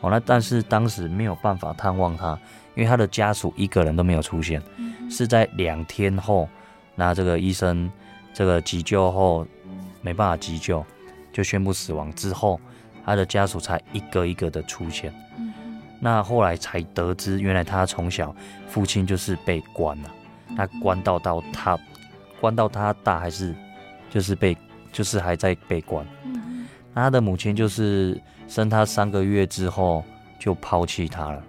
[0.00, 2.38] 哦，那但是当时没有办法探望他，
[2.74, 4.62] 因为他的家属一个人都没有出现，
[5.10, 6.48] 是在两天后，
[6.94, 7.90] 那这个医生
[8.34, 9.46] 这个急救后
[10.02, 10.84] 没办法急救。
[11.32, 12.58] 就宣布死亡之后，
[13.04, 15.12] 他的家属才一个一个的出现。
[15.38, 15.52] 嗯、
[16.00, 18.34] 那后来才得知，原来他从小
[18.68, 20.10] 父亲就是被关了。
[20.56, 21.78] 那、嗯、关到到他，
[22.40, 23.54] 关到他大还是
[24.08, 24.56] 就是被，
[24.96, 26.06] 就是还在被关。
[26.24, 30.02] 嗯、那他的母亲就是生他三个月之后
[30.38, 31.42] 就抛弃他了，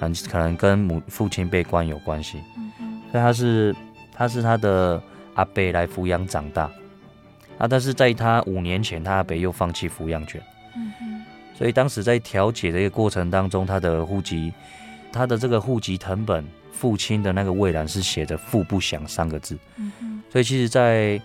[0.00, 2.38] 很可能跟母父亲被关有关系。
[2.80, 3.76] 嗯、所以他是
[4.12, 5.00] 他是他的
[5.34, 6.68] 阿伯来抚养长大。
[7.58, 7.68] 啊！
[7.68, 10.42] 但是在他五年前，他阿伯又放弃抚养权，
[10.74, 11.22] 嗯，
[11.54, 14.52] 所以当时在调解的一个过程当中，他的户籍，
[15.12, 21.20] 他的这个户籍藤本，父亲的那个蔚然是写着“父不详”三个字，嗯，所以其实，在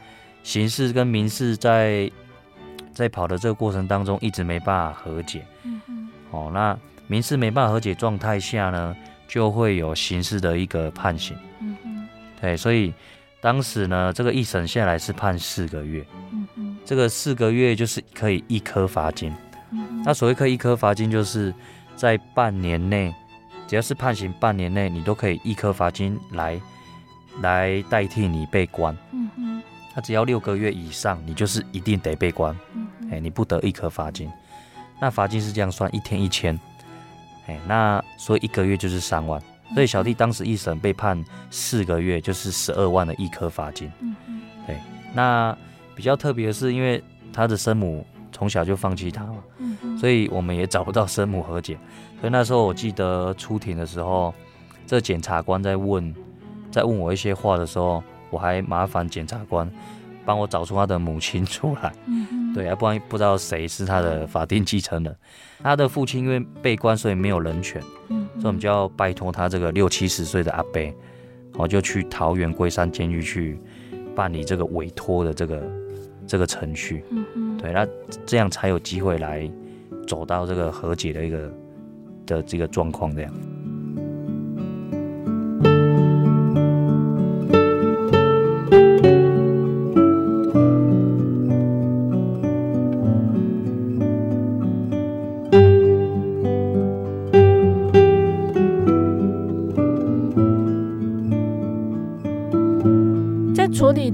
[0.47, 2.09] 刑事跟民事在
[2.93, 8.95] 在跑的这个过程当中，一直没办法和解，嗯嗯，哦，那民事没办法和解状态下呢，
[9.27, 12.07] 就会有刑事的一个判刑，嗯哼，
[12.39, 12.93] 对，所以。
[13.39, 19.31] 当时呢，这个一审下来是判四个月，嗯嗯，这个四个月就是可以一颗罚金，
[19.69, 21.53] 嗯，那所谓可以一颗罚金，就是
[21.95, 23.13] 在半年内，
[23.67, 26.59] 只要是判刑半年内，你都可以一颗罚金来
[27.43, 29.63] 来代替你被关，嗯嗯，
[29.97, 34.31] 那只要六个月以上，你就是一定得被关，嗯，哎，你不得一颗罚金，
[35.01, 36.57] 那罚金是这样算，一天一千，
[37.47, 39.41] 哎，那所以一个月就是三万。
[39.73, 43.91] 所以小弟当时一审被判四个月，就是十二万的一颗罚金。
[44.67, 44.79] 对，
[45.15, 45.57] 那
[45.95, 51.75] 比较特别的是，因为他的生母从小就放弃他嘛，嗯，所以我们也找不到生母和解。
[52.21, 54.31] 所以那时候我记得出庭的时候，
[54.85, 56.13] 这检察官在问，
[56.71, 59.69] 在问我一些话的时候，我还麻烦检察官
[60.25, 61.93] 帮我找出他的母亲出来。
[62.05, 65.15] 嗯，对，要不然不知道谁是他的法定继承人。
[65.63, 67.81] 他的父亲因为被关，所以没有人权。
[68.09, 70.93] 所以我们就要拜托他这个六七十岁的阿伯，
[71.53, 73.59] 我就去桃园龟山监狱去
[74.15, 75.63] 办理这个委托的这个
[76.27, 77.03] 这个程序。
[77.09, 77.87] 嗯嗯，对，那
[78.25, 79.49] 这样才有机会来
[80.07, 81.53] 走到这个和解的一个
[82.25, 83.33] 的这个状况这样。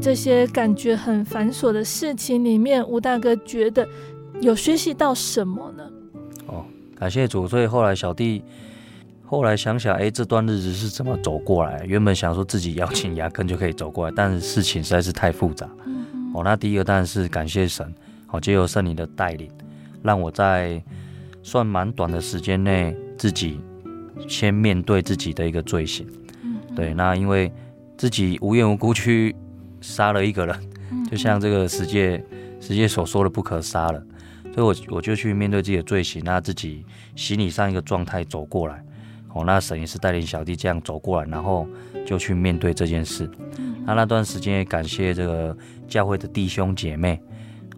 [0.04, 3.88] 这些感觉很繁琐的事情里面，吴大哥觉得
[4.42, 5.90] 有学习到什么呢？
[6.46, 7.48] 哦，感谢主。
[7.48, 8.44] 所以后来小弟
[9.26, 11.86] 后来想想，哎，这段日子是怎么走过来？
[11.86, 15.70] 原本想说自己咬紧牙根就可以走过来，但是事情实在是太复杂。
[15.86, 16.32] 嗯嗯。
[16.34, 17.90] 哦，那第一个当然是感谢神，
[18.28, 19.50] 哦，借由圣灵的带领，
[20.02, 20.84] 让我在
[21.42, 23.62] 算蛮短的时间内，自己
[24.28, 26.06] 先面对自己的一个罪行。
[26.44, 26.58] 嗯。
[26.76, 27.50] 对，那因为
[27.98, 29.34] 自己无缘无故去。
[29.84, 30.56] 杀了一个人，
[31.12, 32.24] 就像这个世界
[32.60, 34.02] 世界所说的不可杀了，
[34.56, 38.84] 所以我我就去面对自己的罪行，那自己心理上一个状态走过来，
[39.34, 41.68] 哦，那神也是带领小弟这样走过来，然后
[42.06, 43.30] 就去面对这件事。
[43.86, 45.56] 那那段时间也感谢这个
[45.90, 47.22] 教会的弟兄姐妹，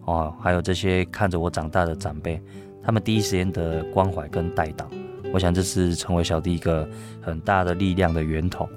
[0.04, 2.40] 哦，还有这些看着我长大的长辈，
[2.80, 4.88] 他们第一时间的关怀跟带导，
[5.32, 6.88] 我想这是成为小弟一个
[7.20, 8.68] 很大的力量的源头。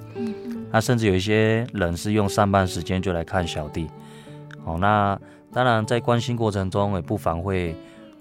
[0.71, 3.87] 那甚至有一些人是用上班时间就来看小弟，
[4.63, 5.19] 哦，那
[5.51, 7.75] 当然在关心过程中也不妨会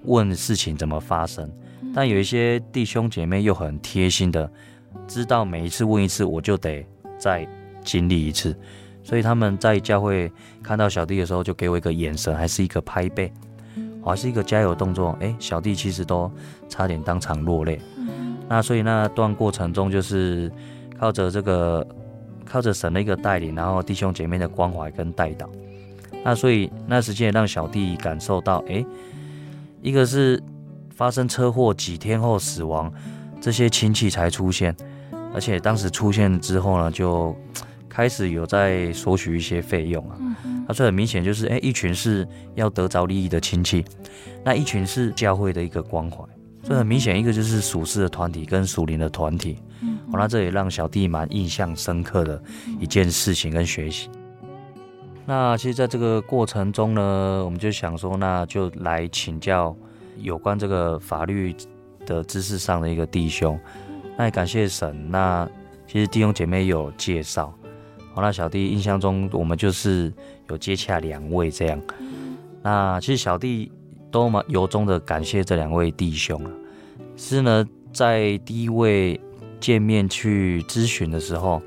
[0.04, 1.50] 问事情怎么发生，
[1.94, 4.50] 但有一些弟兄姐妹又很贴心的，
[5.06, 6.82] 知道每一次问一次我就得
[7.18, 7.46] 再
[7.84, 8.56] 经历一次，
[9.02, 10.32] 所以他们在教会
[10.62, 13.30] 看到小弟的时候就给我一个眼神，还是一个拍背，
[14.02, 16.32] 还是一个加油动作，哎，小弟其实都
[16.66, 17.78] 差点当场落泪，
[18.48, 20.50] 那所以那段过程中就是
[20.98, 21.86] 靠着这个。
[22.48, 25.48] 靠着神的一个带领，然后弟兄姐妹的关怀跟带导，
[26.24, 28.84] 那所以那时间也让小弟感受到，哎，
[29.82, 30.42] 一个是
[30.94, 32.90] 发生车祸几天后死亡，
[33.40, 34.74] 这些亲戚才出现，
[35.34, 37.36] 而且当时出现之后呢，就
[37.88, 40.16] 开始有在索取一些费用啊。
[40.66, 43.84] 他说很明显就是，哎，一群是要得着利益的亲戚，
[44.44, 46.22] 那一群是教会的一个关怀，
[46.68, 49.56] 所以很明显一个就是属世的团体跟属灵的团体。
[49.80, 52.42] 哦，那这也让小弟蛮印象深刻的
[52.78, 54.10] 一件事情跟学习。
[55.24, 59.74] 那其实在这个过程中呢，我们就想说，那就来请教
[60.18, 61.56] 有关这个法律
[62.04, 63.58] 的知识上的一个弟兄。
[64.18, 65.48] 那也感谢神，那
[65.86, 67.46] 其实弟兄姐妹有介绍。
[68.12, 70.12] 好，那小弟印象中，我们就是
[70.50, 71.80] 有接洽两位这样。
[72.62, 73.72] 那其实小弟
[74.10, 76.50] 都蛮由衷的感谢这两位弟兄啊。
[77.20, 79.20] 是呢，在第一位
[79.58, 81.60] 见面去咨询的时候，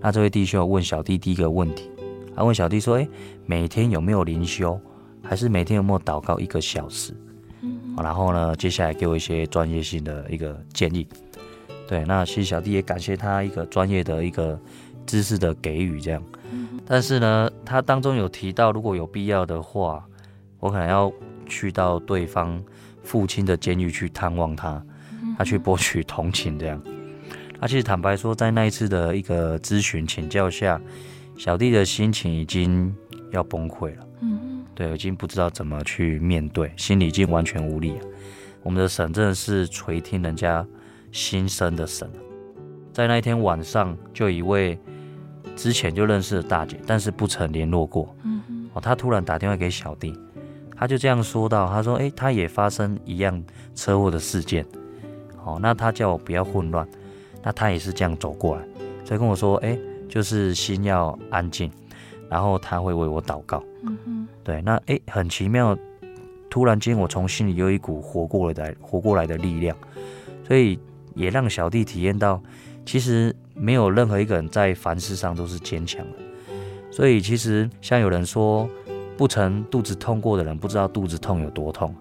[0.00, 1.90] 那这位弟兄问小弟第一个问题。
[2.36, 3.08] 他问小弟说：“诶，
[3.44, 4.80] 每天有没有灵修，
[5.20, 7.12] 还是每天有没有祷告一个小时？”
[7.62, 11.04] 嗯，然后呢，接下来给我一些专业性的一个建议。
[11.88, 14.58] 对，那其实小弟也感谢他一个专业的一个
[15.04, 16.22] 知识的给予，这样。
[16.86, 20.06] 但是呢，他当中有提到，如果有必要的话，
[20.60, 21.12] 我可能要
[21.44, 22.62] 去到对方
[23.02, 24.82] 父亲的监狱去探望他，
[25.36, 26.80] 他去博取同情，这样。
[27.60, 30.80] 他其实坦白说，在那一次的一个咨询请教下。
[31.38, 32.94] 小弟的心情已经
[33.30, 38.00] 要崩溃了，嗯，对，已经不知道怎么去面对，心里已经完全无力了。
[38.62, 40.64] 我们的神真的是垂听人家
[41.10, 42.08] 心声的神。
[42.92, 44.78] 在那一天晚上，就一位
[45.56, 50.14] 之前就认识的大姐，但是不曾联络过，嗯，哦，她突然打电话给小弟，
[50.76, 53.42] 她就这样说到：“她说，诶，她也发生一样
[53.74, 54.64] 车祸的事件，
[55.44, 56.86] 哦，那他叫我不要混乱，
[57.42, 58.62] 那他也是这样走过来，
[59.04, 59.78] 所以跟我说，哎。”
[60.12, 61.72] 就是心要安静，
[62.28, 63.64] 然后他会为我祷告。
[63.82, 65.74] 嗯哼，对，那哎，很奇妙，
[66.50, 69.74] 突然间我从心里有一股活过来的活过来的力量，
[70.46, 70.78] 所以
[71.14, 72.38] 也让小弟体验到，
[72.84, 76.18] 其实没有任何一个人在凡事上都是坚强的。
[76.90, 78.68] 所以其实像有人说，
[79.16, 81.94] 不曾肚子痛过的人不知道肚子痛有多痛，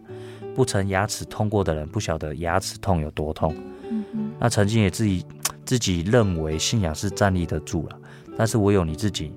[0.55, 3.55] 不曾牙齿痛过的人不晓得牙齿痛有多痛。
[3.89, 5.25] 嗯，那曾经也自己
[5.65, 7.97] 自己认为信仰是站立得住了。
[8.37, 9.33] 但是唯有你自己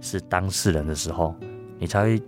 [0.00, 1.34] 是当事人的时候，
[1.78, 2.22] 你才会，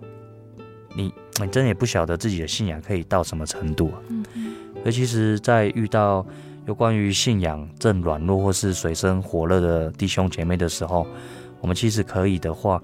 [0.95, 3.99] 你你真的也不晓得自己的信仰可以到什么程度啊。
[4.09, 4.55] 嗯。
[4.81, 6.25] 所以其实，在遇到
[6.65, 11.05] 有关于信仰正软弱或是水深火热的弟兄姐妹的时候，
[11.59, 12.81] 我们其实可以的话，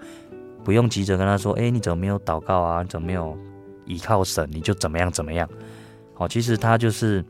[0.63, 2.81] 不用急着跟他说：“哎，你怎么没有祷告啊？
[2.81, 3.37] 你怎么没有
[3.85, 4.49] 依靠神？
[4.51, 5.49] 你就怎么样怎么样？”
[6.13, 7.23] 好，其实他就是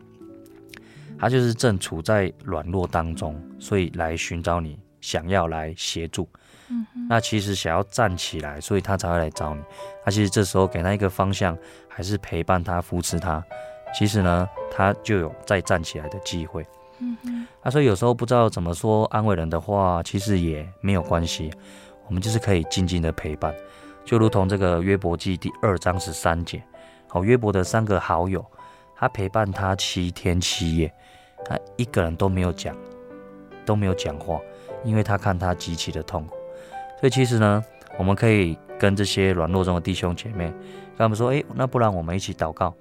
[1.18, 4.78] 他就是正处在软弱当中，所以来寻找你。
[5.02, 6.28] 想要来协助，
[6.68, 9.62] 嗯，那其实想要站起来，所以他才会来找你。
[10.04, 11.56] 他其实这时候给他一个方向，
[11.88, 13.44] 还是陪伴他、扶持他，
[13.94, 16.66] 其实呢，他就有再站起来的机会。
[16.98, 21.52] 嗯嗯，他说有时候不知道怎么说安慰人的话，其实也没有关系，
[22.08, 23.54] 我们就是可以静静的陪伴，
[24.06, 26.62] 就如同这个约伯记第二章十三节，
[27.10, 28.46] 好，约伯的三个好友，
[28.96, 30.94] 他陪伴他七天七夜，
[31.44, 32.78] 他一个人都没有讲，
[33.66, 34.40] 都没有讲话。
[34.84, 36.36] 因为他看他极其的痛苦，
[37.00, 37.66] 所以其实呢，
[37.98, 42.72] 我们可以跟这些软弱中的弟兄姐妹，跟他们说：“哎，那不然我们一起祷告。”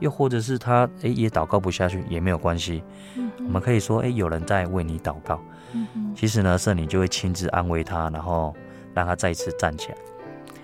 [0.00, 2.82] 又或者是他诶也祷告不下去也没有关系，
[3.16, 5.38] 嗯、我们可以说：“诶，有人在为你祷告。
[5.74, 8.56] 嗯”其实呢，圣灵就会亲自安慰他，然后
[8.94, 9.98] 让他再次站起来。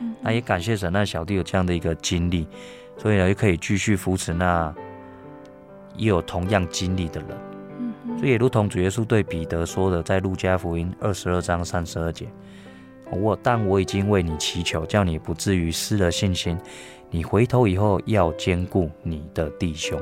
[0.01, 2.47] 嗯、那也感谢神，那小弟有这样的一个经历，
[2.97, 4.74] 所以呢，就可以继续扶持那
[5.97, 7.30] 也有同样经历的人。
[8.18, 12.26] 所以也如同主耶稣对彼得说的，在路加福音二十二章三十二节，
[13.11, 16.59] 我但我已经为你祈求，叫你不至于失了信心。
[17.11, 20.01] 你回头以后要兼顾你的弟兄。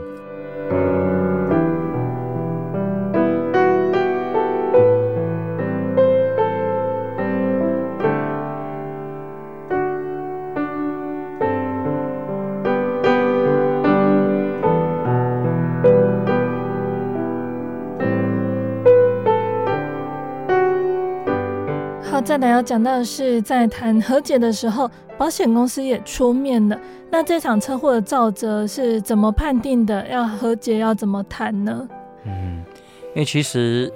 [22.25, 26.81] 再来要讲到的是，在谈和解的时候，保险公司也出面了。
[27.11, 30.09] 那这场车祸的肇责是怎么判定的？
[30.09, 31.87] 要和解要怎么谈呢？
[32.25, 32.65] 嗯，
[33.09, 33.93] 因为其实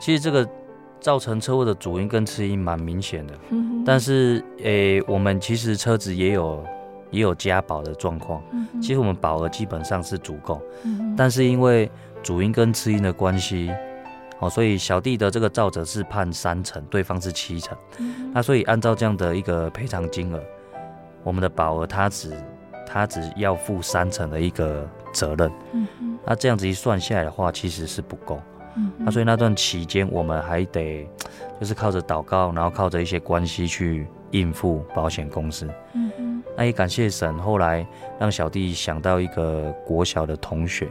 [0.00, 0.48] 其实这个
[1.00, 3.34] 造成车祸的主因跟次因蛮明显的。
[3.50, 3.82] 嗯。
[3.84, 6.64] 但是，诶、欸，我们其实车子也有
[7.10, 8.40] 也有加保的状况。
[8.52, 8.80] 嗯。
[8.80, 10.62] 其实我们保额基本上是足够。
[10.84, 11.14] 嗯。
[11.16, 11.90] 但是因为
[12.22, 13.72] 主因跟次因的关系。
[14.40, 17.76] 哦，所以小弟的这个造者是判三成，对方是七成。
[17.98, 20.40] 嗯、那所以按照这样的一个赔偿金额，
[21.22, 22.32] 我们的保额他只
[22.86, 25.50] 他只要负三成的一个责任。
[25.72, 25.86] 嗯、
[26.24, 28.40] 那这样子一算下来的话，其实是不够。
[28.96, 31.04] 那所以那段期间，我们还得
[31.58, 35.68] 就是靠着祷告，然后靠着一些关系去应付保险公司。
[36.56, 37.84] 那也感谢神，后来
[38.20, 40.88] 让小弟想到一个国小的同学，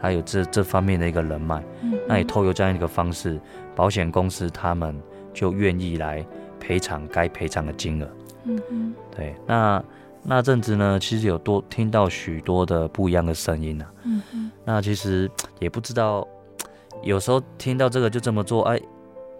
[0.00, 1.62] 他有这这方面的一个人脉。
[1.82, 1.98] 嗯。
[2.06, 3.40] 那也透过这样一个方式，
[3.74, 4.98] 保险公司他们
[5.32, 6.24] 就愿意来
[6.58, 8.08] 赔偿该赔偿的金额。
[8.44, 8.94] 嗯嗯。
[9.16, 9.84] 对，那
[10.22, 13.92] 那阵子呢，其实有多听到许多的不一样的声音啊。
[14.04, 14.50] 嗯嗯。
[14.64, 16.26] 那其实也不知道。
[17.00, 18.80] 有时候听到这个就这么做，哎，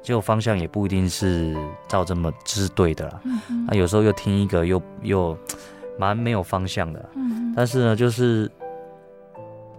[0.01, 1.57] 就方向也不一定是
[1.89, 3.21] 照这么是对的啦。
[3.25, 3.67] 嗯嗯。
[3.67, 5.37] 那有时候又听一个又又
[5.99, 7.09] 蛮没有方向的。
[7.17, 7.53] 嗯。
[7.57, 8.49] 但是呢，就是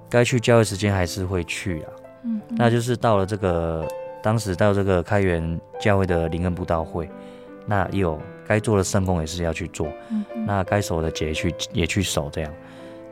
[0.10, 1.90] 该去教会时间还是会去啊。
[2.24, 2.42] 嗯。
[2.50, 3.88] 那就是到了这个
[4.22, 7.10] 当时到这个开元教会的灵恩布道会，
[7.66, 9.88] 那也有该做的圣功也是要去做。
[10.12, 10.24] 嗯。
[10.46, 12.54] 那该守的节去也去守这样。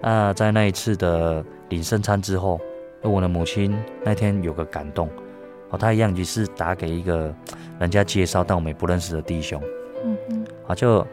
[0.02, 2.60] 那在那一次的领圣餐之后。
[3.04, 5.08] 我的母亲那天有个感动，
[5.70, 7.34] 哦，她一样也是打给一个
[7.80, 9.62] 人家介绍，但我们也不认识的弟兄，
[10.04, 11.08] 嗯嗯，啊，就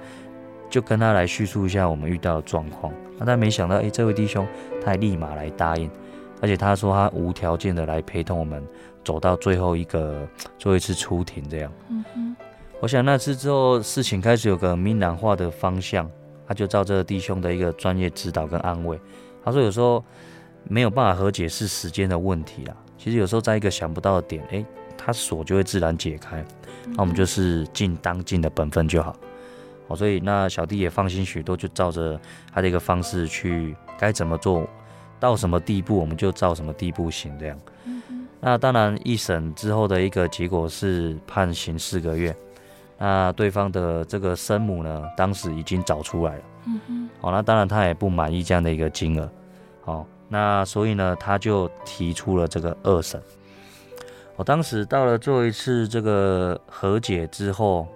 [0.68, 4.46] 就跟他来叙述一下我们遇到的状况，那但没想到，哎，这位弟兄
[4.80, 5.90] 他还立马来答应，
[6.40, 8.62] 而且他说他无条件的来陪同我们
[9.04, 10.26] 走到最后一个
[10.58, 12.36] 最后一次出庭这样，嗯嗯，
[12.80, 16.10] 我想那次之后事情开始有个明朗化的方向，
[16.46, 18.98] 他就照这个弟兄的一个专业指导跟安慰，
[19.44, 20.04] 他说有时候。
[20.66, 22.74] 没有办法和解是时间的问题啦。
[22.96, 24.64] 其实有时候在一个想不到的点，哎，
[24.96, 26.42] 他锁就会自然解开。
[26.86, 29.14] 那我们就是尽当尽的本分就好。
[29.86, 32.18] 好，所以那小弟也放心许多，就照着
[32.52, 34.66] 他的一个方式去，该怎么做
[35.20, 37.58] 到什么地步，我们就照什么地步行这样。
[38.40, 42.34] 那当然一审之后的一个结果是判刑四个月。
[42.98, 46.42] 那对方的这个生母呢，当时已经找出来了。
[46.66, 47.08] 嗯哼。
[47.22, 49.30] 哦，那当然他也不满意这样的一个金额。
[49.84, 50.06] 哦。
[50.28, 53.20] 那所以呢，他就提出了这个二审。
[54.36, 57.86] 我当时到了做一次这个和解之后，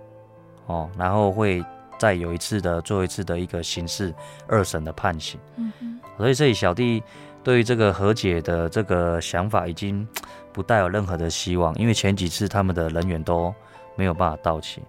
[0.66, 1.64] 哦，然后会
[1.98, 4.14] 再有一次的做一次的一个刑事
[4.46, 5.38] 二审的判刑。
[5.56, 6.00] 嗯嗯。
[6.16, 7.02] 所以这里小弟
[7.42, 10.06] 对于这个和解的这个想法已经
[10.52, 13.54] 不带有任何的希望，因为前几次他们的人员都
[13.96, 14.82] 没有办法到齐。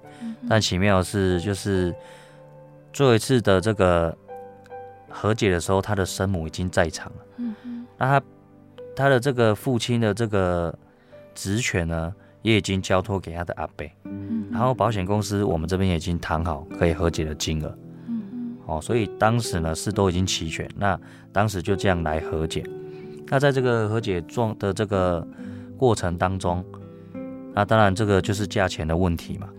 [0.49, 1.93] 但奇妙的是，就是
[2.93, 4.15] 做一次的这个。
[5.11, 7.25] 和解的时候，他的生母已经在场了。
[7.37, 7.87] 嗯嗯。
[7.97, 8.25] 那他
[8.95, 10.71] 他的这个父亲的这个
[11.33, 13.85] 职权呢，也已经交托给他的阿伯。
[14.05, 14.47] 嗯。
[14.51, 17.77] 然后保险公司我们这边也已经谈好可以和解的金额。
[18.65, 20.99] 哦，所以当时呢是都已经齐全，那
[21.31, 22.63] 当时就这样来和解。
[23.27, 25.27] 那在这个和解状的这个
[25.75, 26.63] 过程当中，
[27.53, 29.49] 那当然这个就是价钱的问题嘛。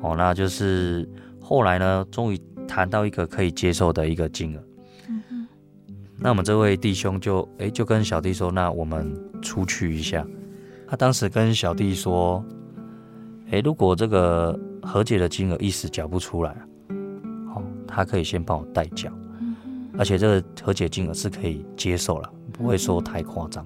[0.00, 1.06] 哦，那就是
[1.38, 4.62] 后来呢，终于谈到一个可以接受的一个金额。
[6.16, 10.26] 那我们这位弟兄就哎，就跟小弟说，那我们出去一下。
[10.90, 12.44] 他当时跟小弟说，
[13.52, 16.52] 哎，如果这个和解的金额一时缴不出来，
[17.54, 19.08] 好，他可以先帮我代缴，
[19.96, 23.64] 而且这个和解金额是可以接受了，不会说太夸张。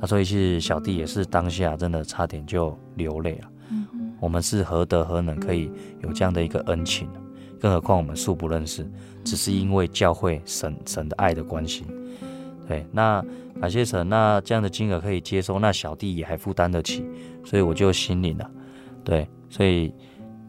[0.00, 3.48] 那所以是小弟也是当下真的差点就流泪了。
[4.20, 5.68] 我们是何德何能可以
[6.02, 7.08] 有这样的一个恩情？
[7.58, 8.88] 更何况我们素不认识，
[9.24, 11.84] 只是因为教会神神的爱的关系。
[12.68, 13.24] 对，那
[13.60, 17.04] 感谢神，那这样的金额可以接收，那小弟也还负担得起，
[17.44, 18.50] 所以我就心领了。
[19.02, 19.94] 对，所以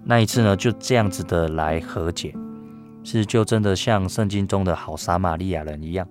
[0.04, 2.34] 那一次呢，就这样子的来和解，
[3.04, 6.08] 是就真的像圣经中的好撒玛利亚人一样，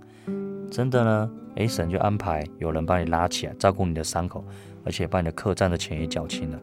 [0.71, 4.45] 真的呢，诶，神就安排有人帮你拉起来，照顾你的伤口，
[4.85, 6.61] 而且把你的客栈的钱也缴清了。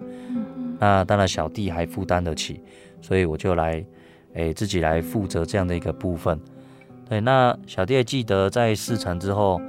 [0.80, 2.62] 那当然小弟还负担得起，
[3.02, 3.86] 所以我就来。
[4.34, 6.40] 哎，自己来负责这样的一个部分。
[7.10, 9.60] 对，那小弟也记得在事成之后，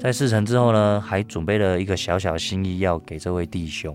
[0.00, 3.94] 在事成之后呢，还准备了一个小小心意要给这位弟兄。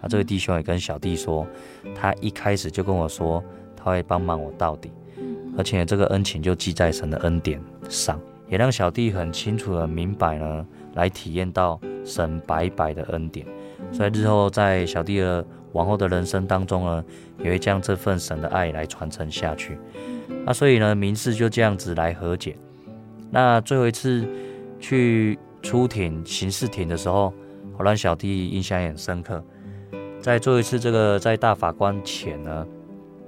[0.00, 1.46] 啊这位弟兄也跟小弟说，
[1.94, 3.44] 他一开始就跟我说，
[3.76, 4.90] 他会帮忙我到底，
[5.58, 13.46] 而且这个恩情就记在神的恩典上，也让小弟很清楚的明白呢，来体验到神白白的恩典。
[13.92, 17.04] 所以日后在小弟的往后的人生当中呢，
[17.44, 19.76] 也会将这份神的爱来传承下去。
[20.46, 22.56] 那所以呢，民事就这样子来和解。
[23.30, 24.26] 那最后一次
[24.82, 27.32] 去出庭刑事庭的时候，
[27.78, 29.42] 我让小弟印象也很深刻。
[30.20, 32.66] 在做一次这个在大法官前呢，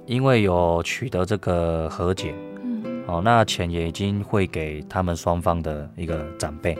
[0.05, 2.35] 因为有取得这个和解，
[3.07, 6.77] 哦，那钱也已经汇给他们双方的一个长辈。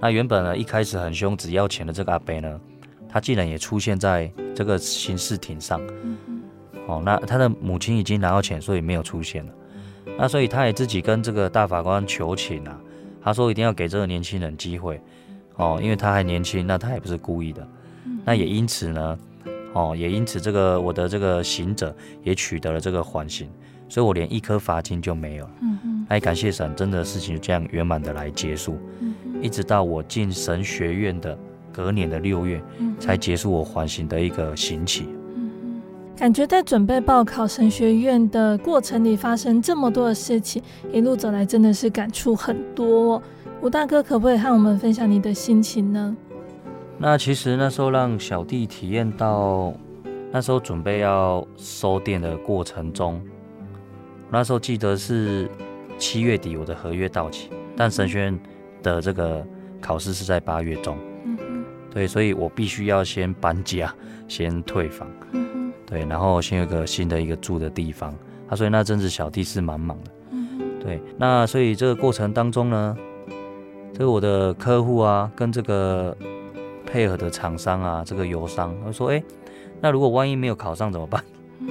[0.00, 2.60] 那原本呢，一开始很凶，只要钱的这个阿伯呢。
[3.12, 5.80] 他竟然也出现在这个刑事庭上，
[6.86, 9.52] 哦，那他的母亲已经拿到钱，所以没有出现了。
[10.16, 12.80] 那所以他也自己跟这个大法官求情啊，
[13.22, 15.00] 他说一定要给这个年轻人机会，
[15.56, 17.66] 哦，因为他还年轻，那他也不是故意的。
[18.24, 19.18] 那也因此呢，
[19.72, 23.48] 哦，也因此这个我的这个行者也取得了这个缓刑，
[23.88, 25.50] 所以我连一颗罚金就没有了。
[25.62, 26.06] 嗯嗯。
[26.08, 28.78] 哎，感谢神，真的事情就这样圆满的来结束。
[29.00, 29.14] 嗯。
[29.42, 31.38] 一直到我进神学院的
[31.72, 32.62] 隔年的六月，
[32.98, 35.08] 才结束我缓刑的一个刑期。
[36.20, 40.62] 感觉在准备报考神学院的过程里发生这么多的事情，
[40.92, 43.22] 一路走来真的是感触很多哦。
[43.62, 46.14] 吴大哥可不可以和我们分享你的心情呢？
[46.98, 49.72] 那其实那时候让小弟体验到，
[50.30, 53.18] 那时候准备要收店的过程中，
[54.30, 55.48] 那时候记得是
[55.96, 58.38] 七月底我的合约到期，但神学院
[58.82, 59.42] 的这个
[59.80, 60.98] 考试是在八月中，
[61.90, 63.90] 对，所以我必须要先搬家，
[64.28, 65.08] 先退房。
[65.90, 68.14] 对，然后先有个新的一个住的地方，
[68.46, 72.96] 他、啊、所以那阵子小弟是蛮忙的，嗯，对，那所以这个过程当中呢，
[73.92, 76.16] 这个我的客户啊，跟这个
[76.86, 79.20] 配合的厂商啊，这个油商，他说，哎，
[79.80, 81.20] 那如果万一没有考上怎么办？
[81.58, 81.68] 嗯，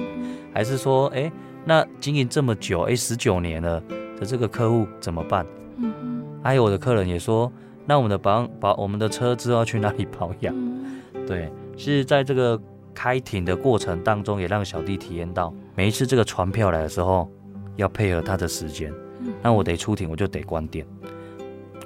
[0.52, 1.32] 还是说，哎，
[1.64, 3.82] 那经营这么久，哎，十九年了
[4.20, 5.46] 的这个客户怎么办？
[5.78, 7.50] 嗯，还有我的客人也说，
[7.86, 10.54] 那我们的保保我们的车之后要去哪里保养？
[10.54, 12.60] 嗯、对，是在这个。
[13.02, 17.30] 开庭的过程当中，也让小弟体验到，每一次这个传票来的时候，
[17.76, 18.92] 要配合他的时间。
[19.40, 20.86] 那我得出庭，我就得关店。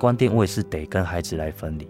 [0.01, 1.89] 关店，我也是得跟孩子来分离。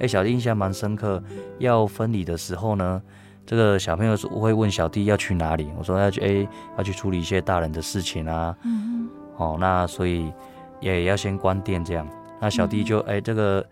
[0.00, 1.22] 哎，小弟印象蛮深刻。
[1.58, 3.00] 要分离的时候呢，
[3.46, 5.66] 这个小朋友说会问小弟要去哪里。
[5.78, 6.46] 我说要去，哎，
[6.76, 8.54] 要去处理一些大人的事情啊。
[8.66, 9.08] 嗯。
[9.38, 10.30] 哦，那所以
[10.82, 12.06] 也要先关店这样。
[12.38, 13.66] 那小弟就哎，这个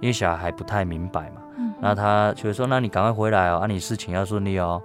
[0.00, 1.42] 因为小孩还不太明白嘛。
[1.80, 4.82] 那他就说：“那你赶快回来哦，啊，你事情要顺利哦，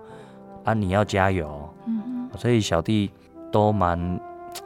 [0.64, 1.70] 啊，你要加油哦。
[1.88, 3.10] 嗯哼，所以小弟
[3.52, 4.20] 都蛮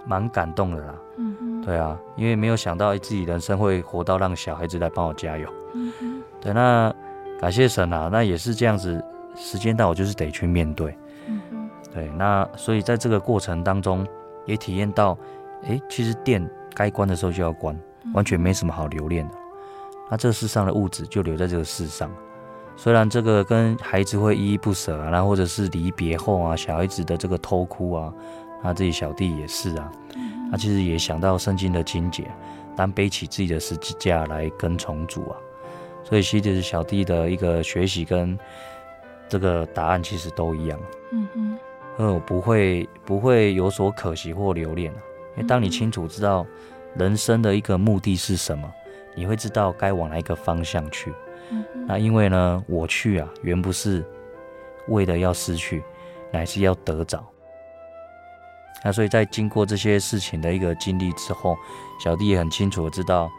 [0.06, 0.96] 蛮感动的啦。
[1.18, 5.50] 嗯哼，对啊，因为没有想到自己人生会活到让小孩子来帮我加油。
[5.74, 6.94] 嗯哼，对，那
[7.40, 9.02] 感谢神啊，那也是这样子，
[9.36, 10.98] 时间到我就是得去面对。
[11.28, 14.06] 嗯哼，对，那所以在这个过程当中
[14.46, 15.18] 也体验到，
[15.64, 17.78] 哎，其实店该关的时候就要关，
[18.14, 19.34] 完全没什么好留恋的。”
[20.10, 22.10] 那这世上的物质就留在这个世上，
[22.78, 28.14] 虽然这个跟孩子会依依不舍啊，然后或者是离别后啊，小孩子的这个偷哭啊，
[28.64, 29.92] 那自己小弟也是啊，
[30.50, 32.24] 他其实也想到圣经的经节，
[32.76, 35.36] 当背起自己的十字架来跟从主啊，
[36.04, 38.38] 所以其实小弟的一个学习跟
[39.28, 40.80] 这个答案其实都一样，
[41.12, 41.60] 嗯嗯，
[42.00, 45.00] 因为我不会不会有所可惜或留恋啊，
[45.36, 46.46] 因为当你清楚知道
[46.96, 48.72] 人生的一个目的是什么。
[49.18, 51.12] 你会知道该往哪一个方向去。
[51.50, 54.06] 嗯、那因为呢，我去啊，原不是
[54.90, 55.84] 为了要失去，
[56.32, 57.26] 乃是要得着。
[58.84, 61.58] 那所以在经过这些事情的一个经历之后，
[62.00, 63.32] 小弟也很清楚的知道，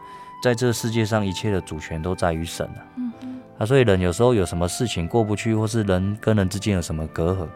[0.43, 2.85] 在这世界上一切的主权都在于神了。
[2.97, 3.39] 嗯哼。
[3.57, 7.47] 那所以人有时候有什么事情过不去，或是人跟人之间有什么隔阂，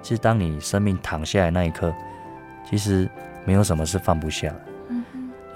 [0.00, 1.92] 其实当你生命躺下来那一刻，
[2.70, 3.08] 其实
[3.44, 4.60] 没有什么是放不下的。
[4.90, 5.04] 嗯。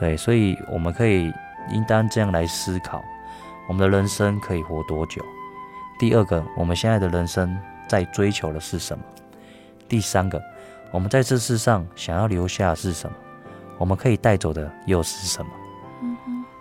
[0.00, 1.30] 对，所以我们可以。
[1.70, 3.02] 应当这样来思考，
[3.68, 5.24] 我们的人生可以活多久？
[5.98, 7.58] 第二个，我们现在的人生
[7.88, 9.04] 在追求的是什么？
[9.88, 10.40] 第三个，
[10.92, 13.16] 我们在这世上想要留下的是什么？
[13.78, 15.50] 我们可以带走的又是什么？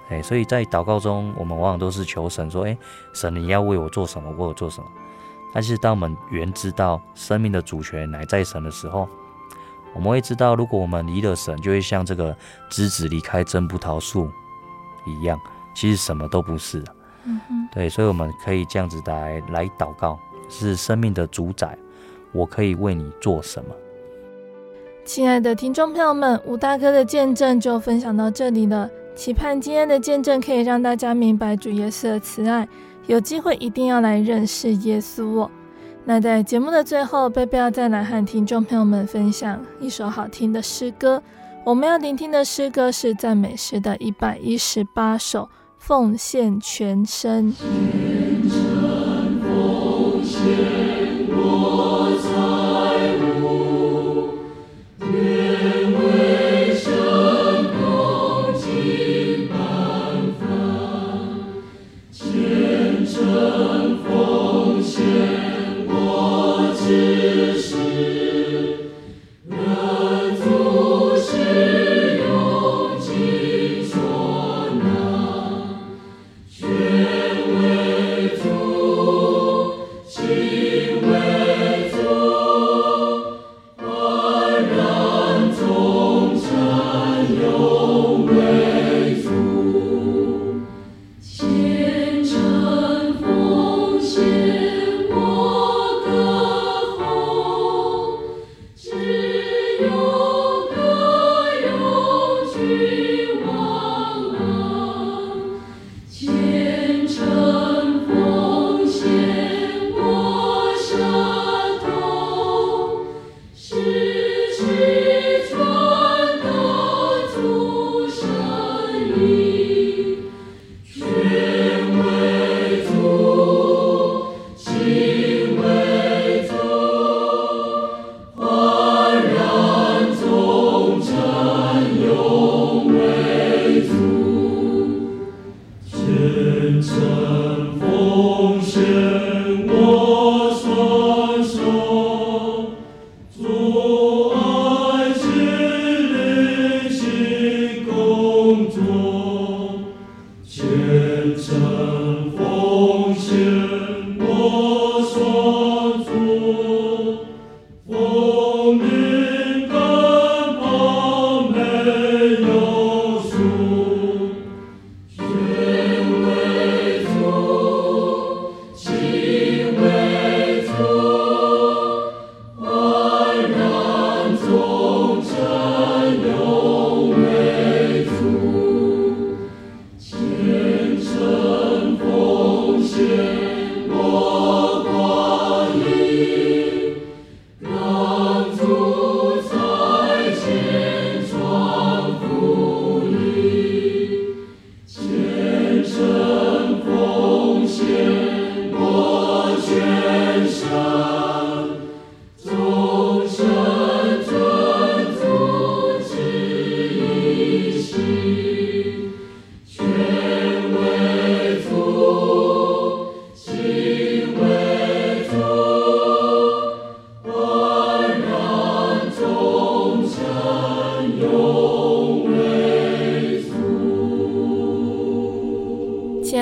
[0.09, 2.77] 哎，所以在祷告中，我们往往都是求神说：“哎，
[3.13, 4.29] 神，你要为我做什么？
[4.31, 4.87] 为我做什么？”
[5.53, 9.09] 但是当我们原知道生命的主权乃在神的时候，
[9.93, 12.35] 我们会知道，如果我们离了神，就会像这个
[12.69, 14.31] 枝子离开真葡萄树。
[15.07, 15.39] 一样，
[15.73, 16.83] 其实什么都不是。
[17.73, 20.17] 对，所以我们可以这样子来来祷告，
[20.49, 21.77] 是生命的主宰，
[22.31, 23.75] 我可以为你做什么？
[25.03, 28.89] 亲爱的听众朋友们，吴大哥的见证就分享到这里了。
[29.15, 32.67] 期盼今天的见证可以让大家明白主耶稣的慈爱，
[33.07, 35.51] 有机会一定要来认识耶稣哦。
[36.05, 41.21] 那在节目的最后，贝贝要再来和听众朋友们分享一首好听的诗歌。
[41.67, 45.43] 我们要聆听的诗歌是赞美诗的一百一十八首
[45.77, 47.53] 《奉献全身》。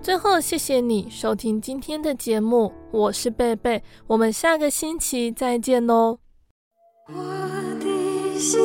[0.00, 6.18] 最后，谢谢你收听今天的节目，我是贝贝，我们下个星期再见喽。
[7.08, 7.14] 我
[7.80, 8.58] 的心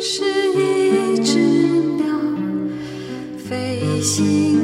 [0.00, 0.24] 是
[0.54, 1.38] 一只
[1.96, 2.06] 鸟，
[3.36, 4.63] 飞行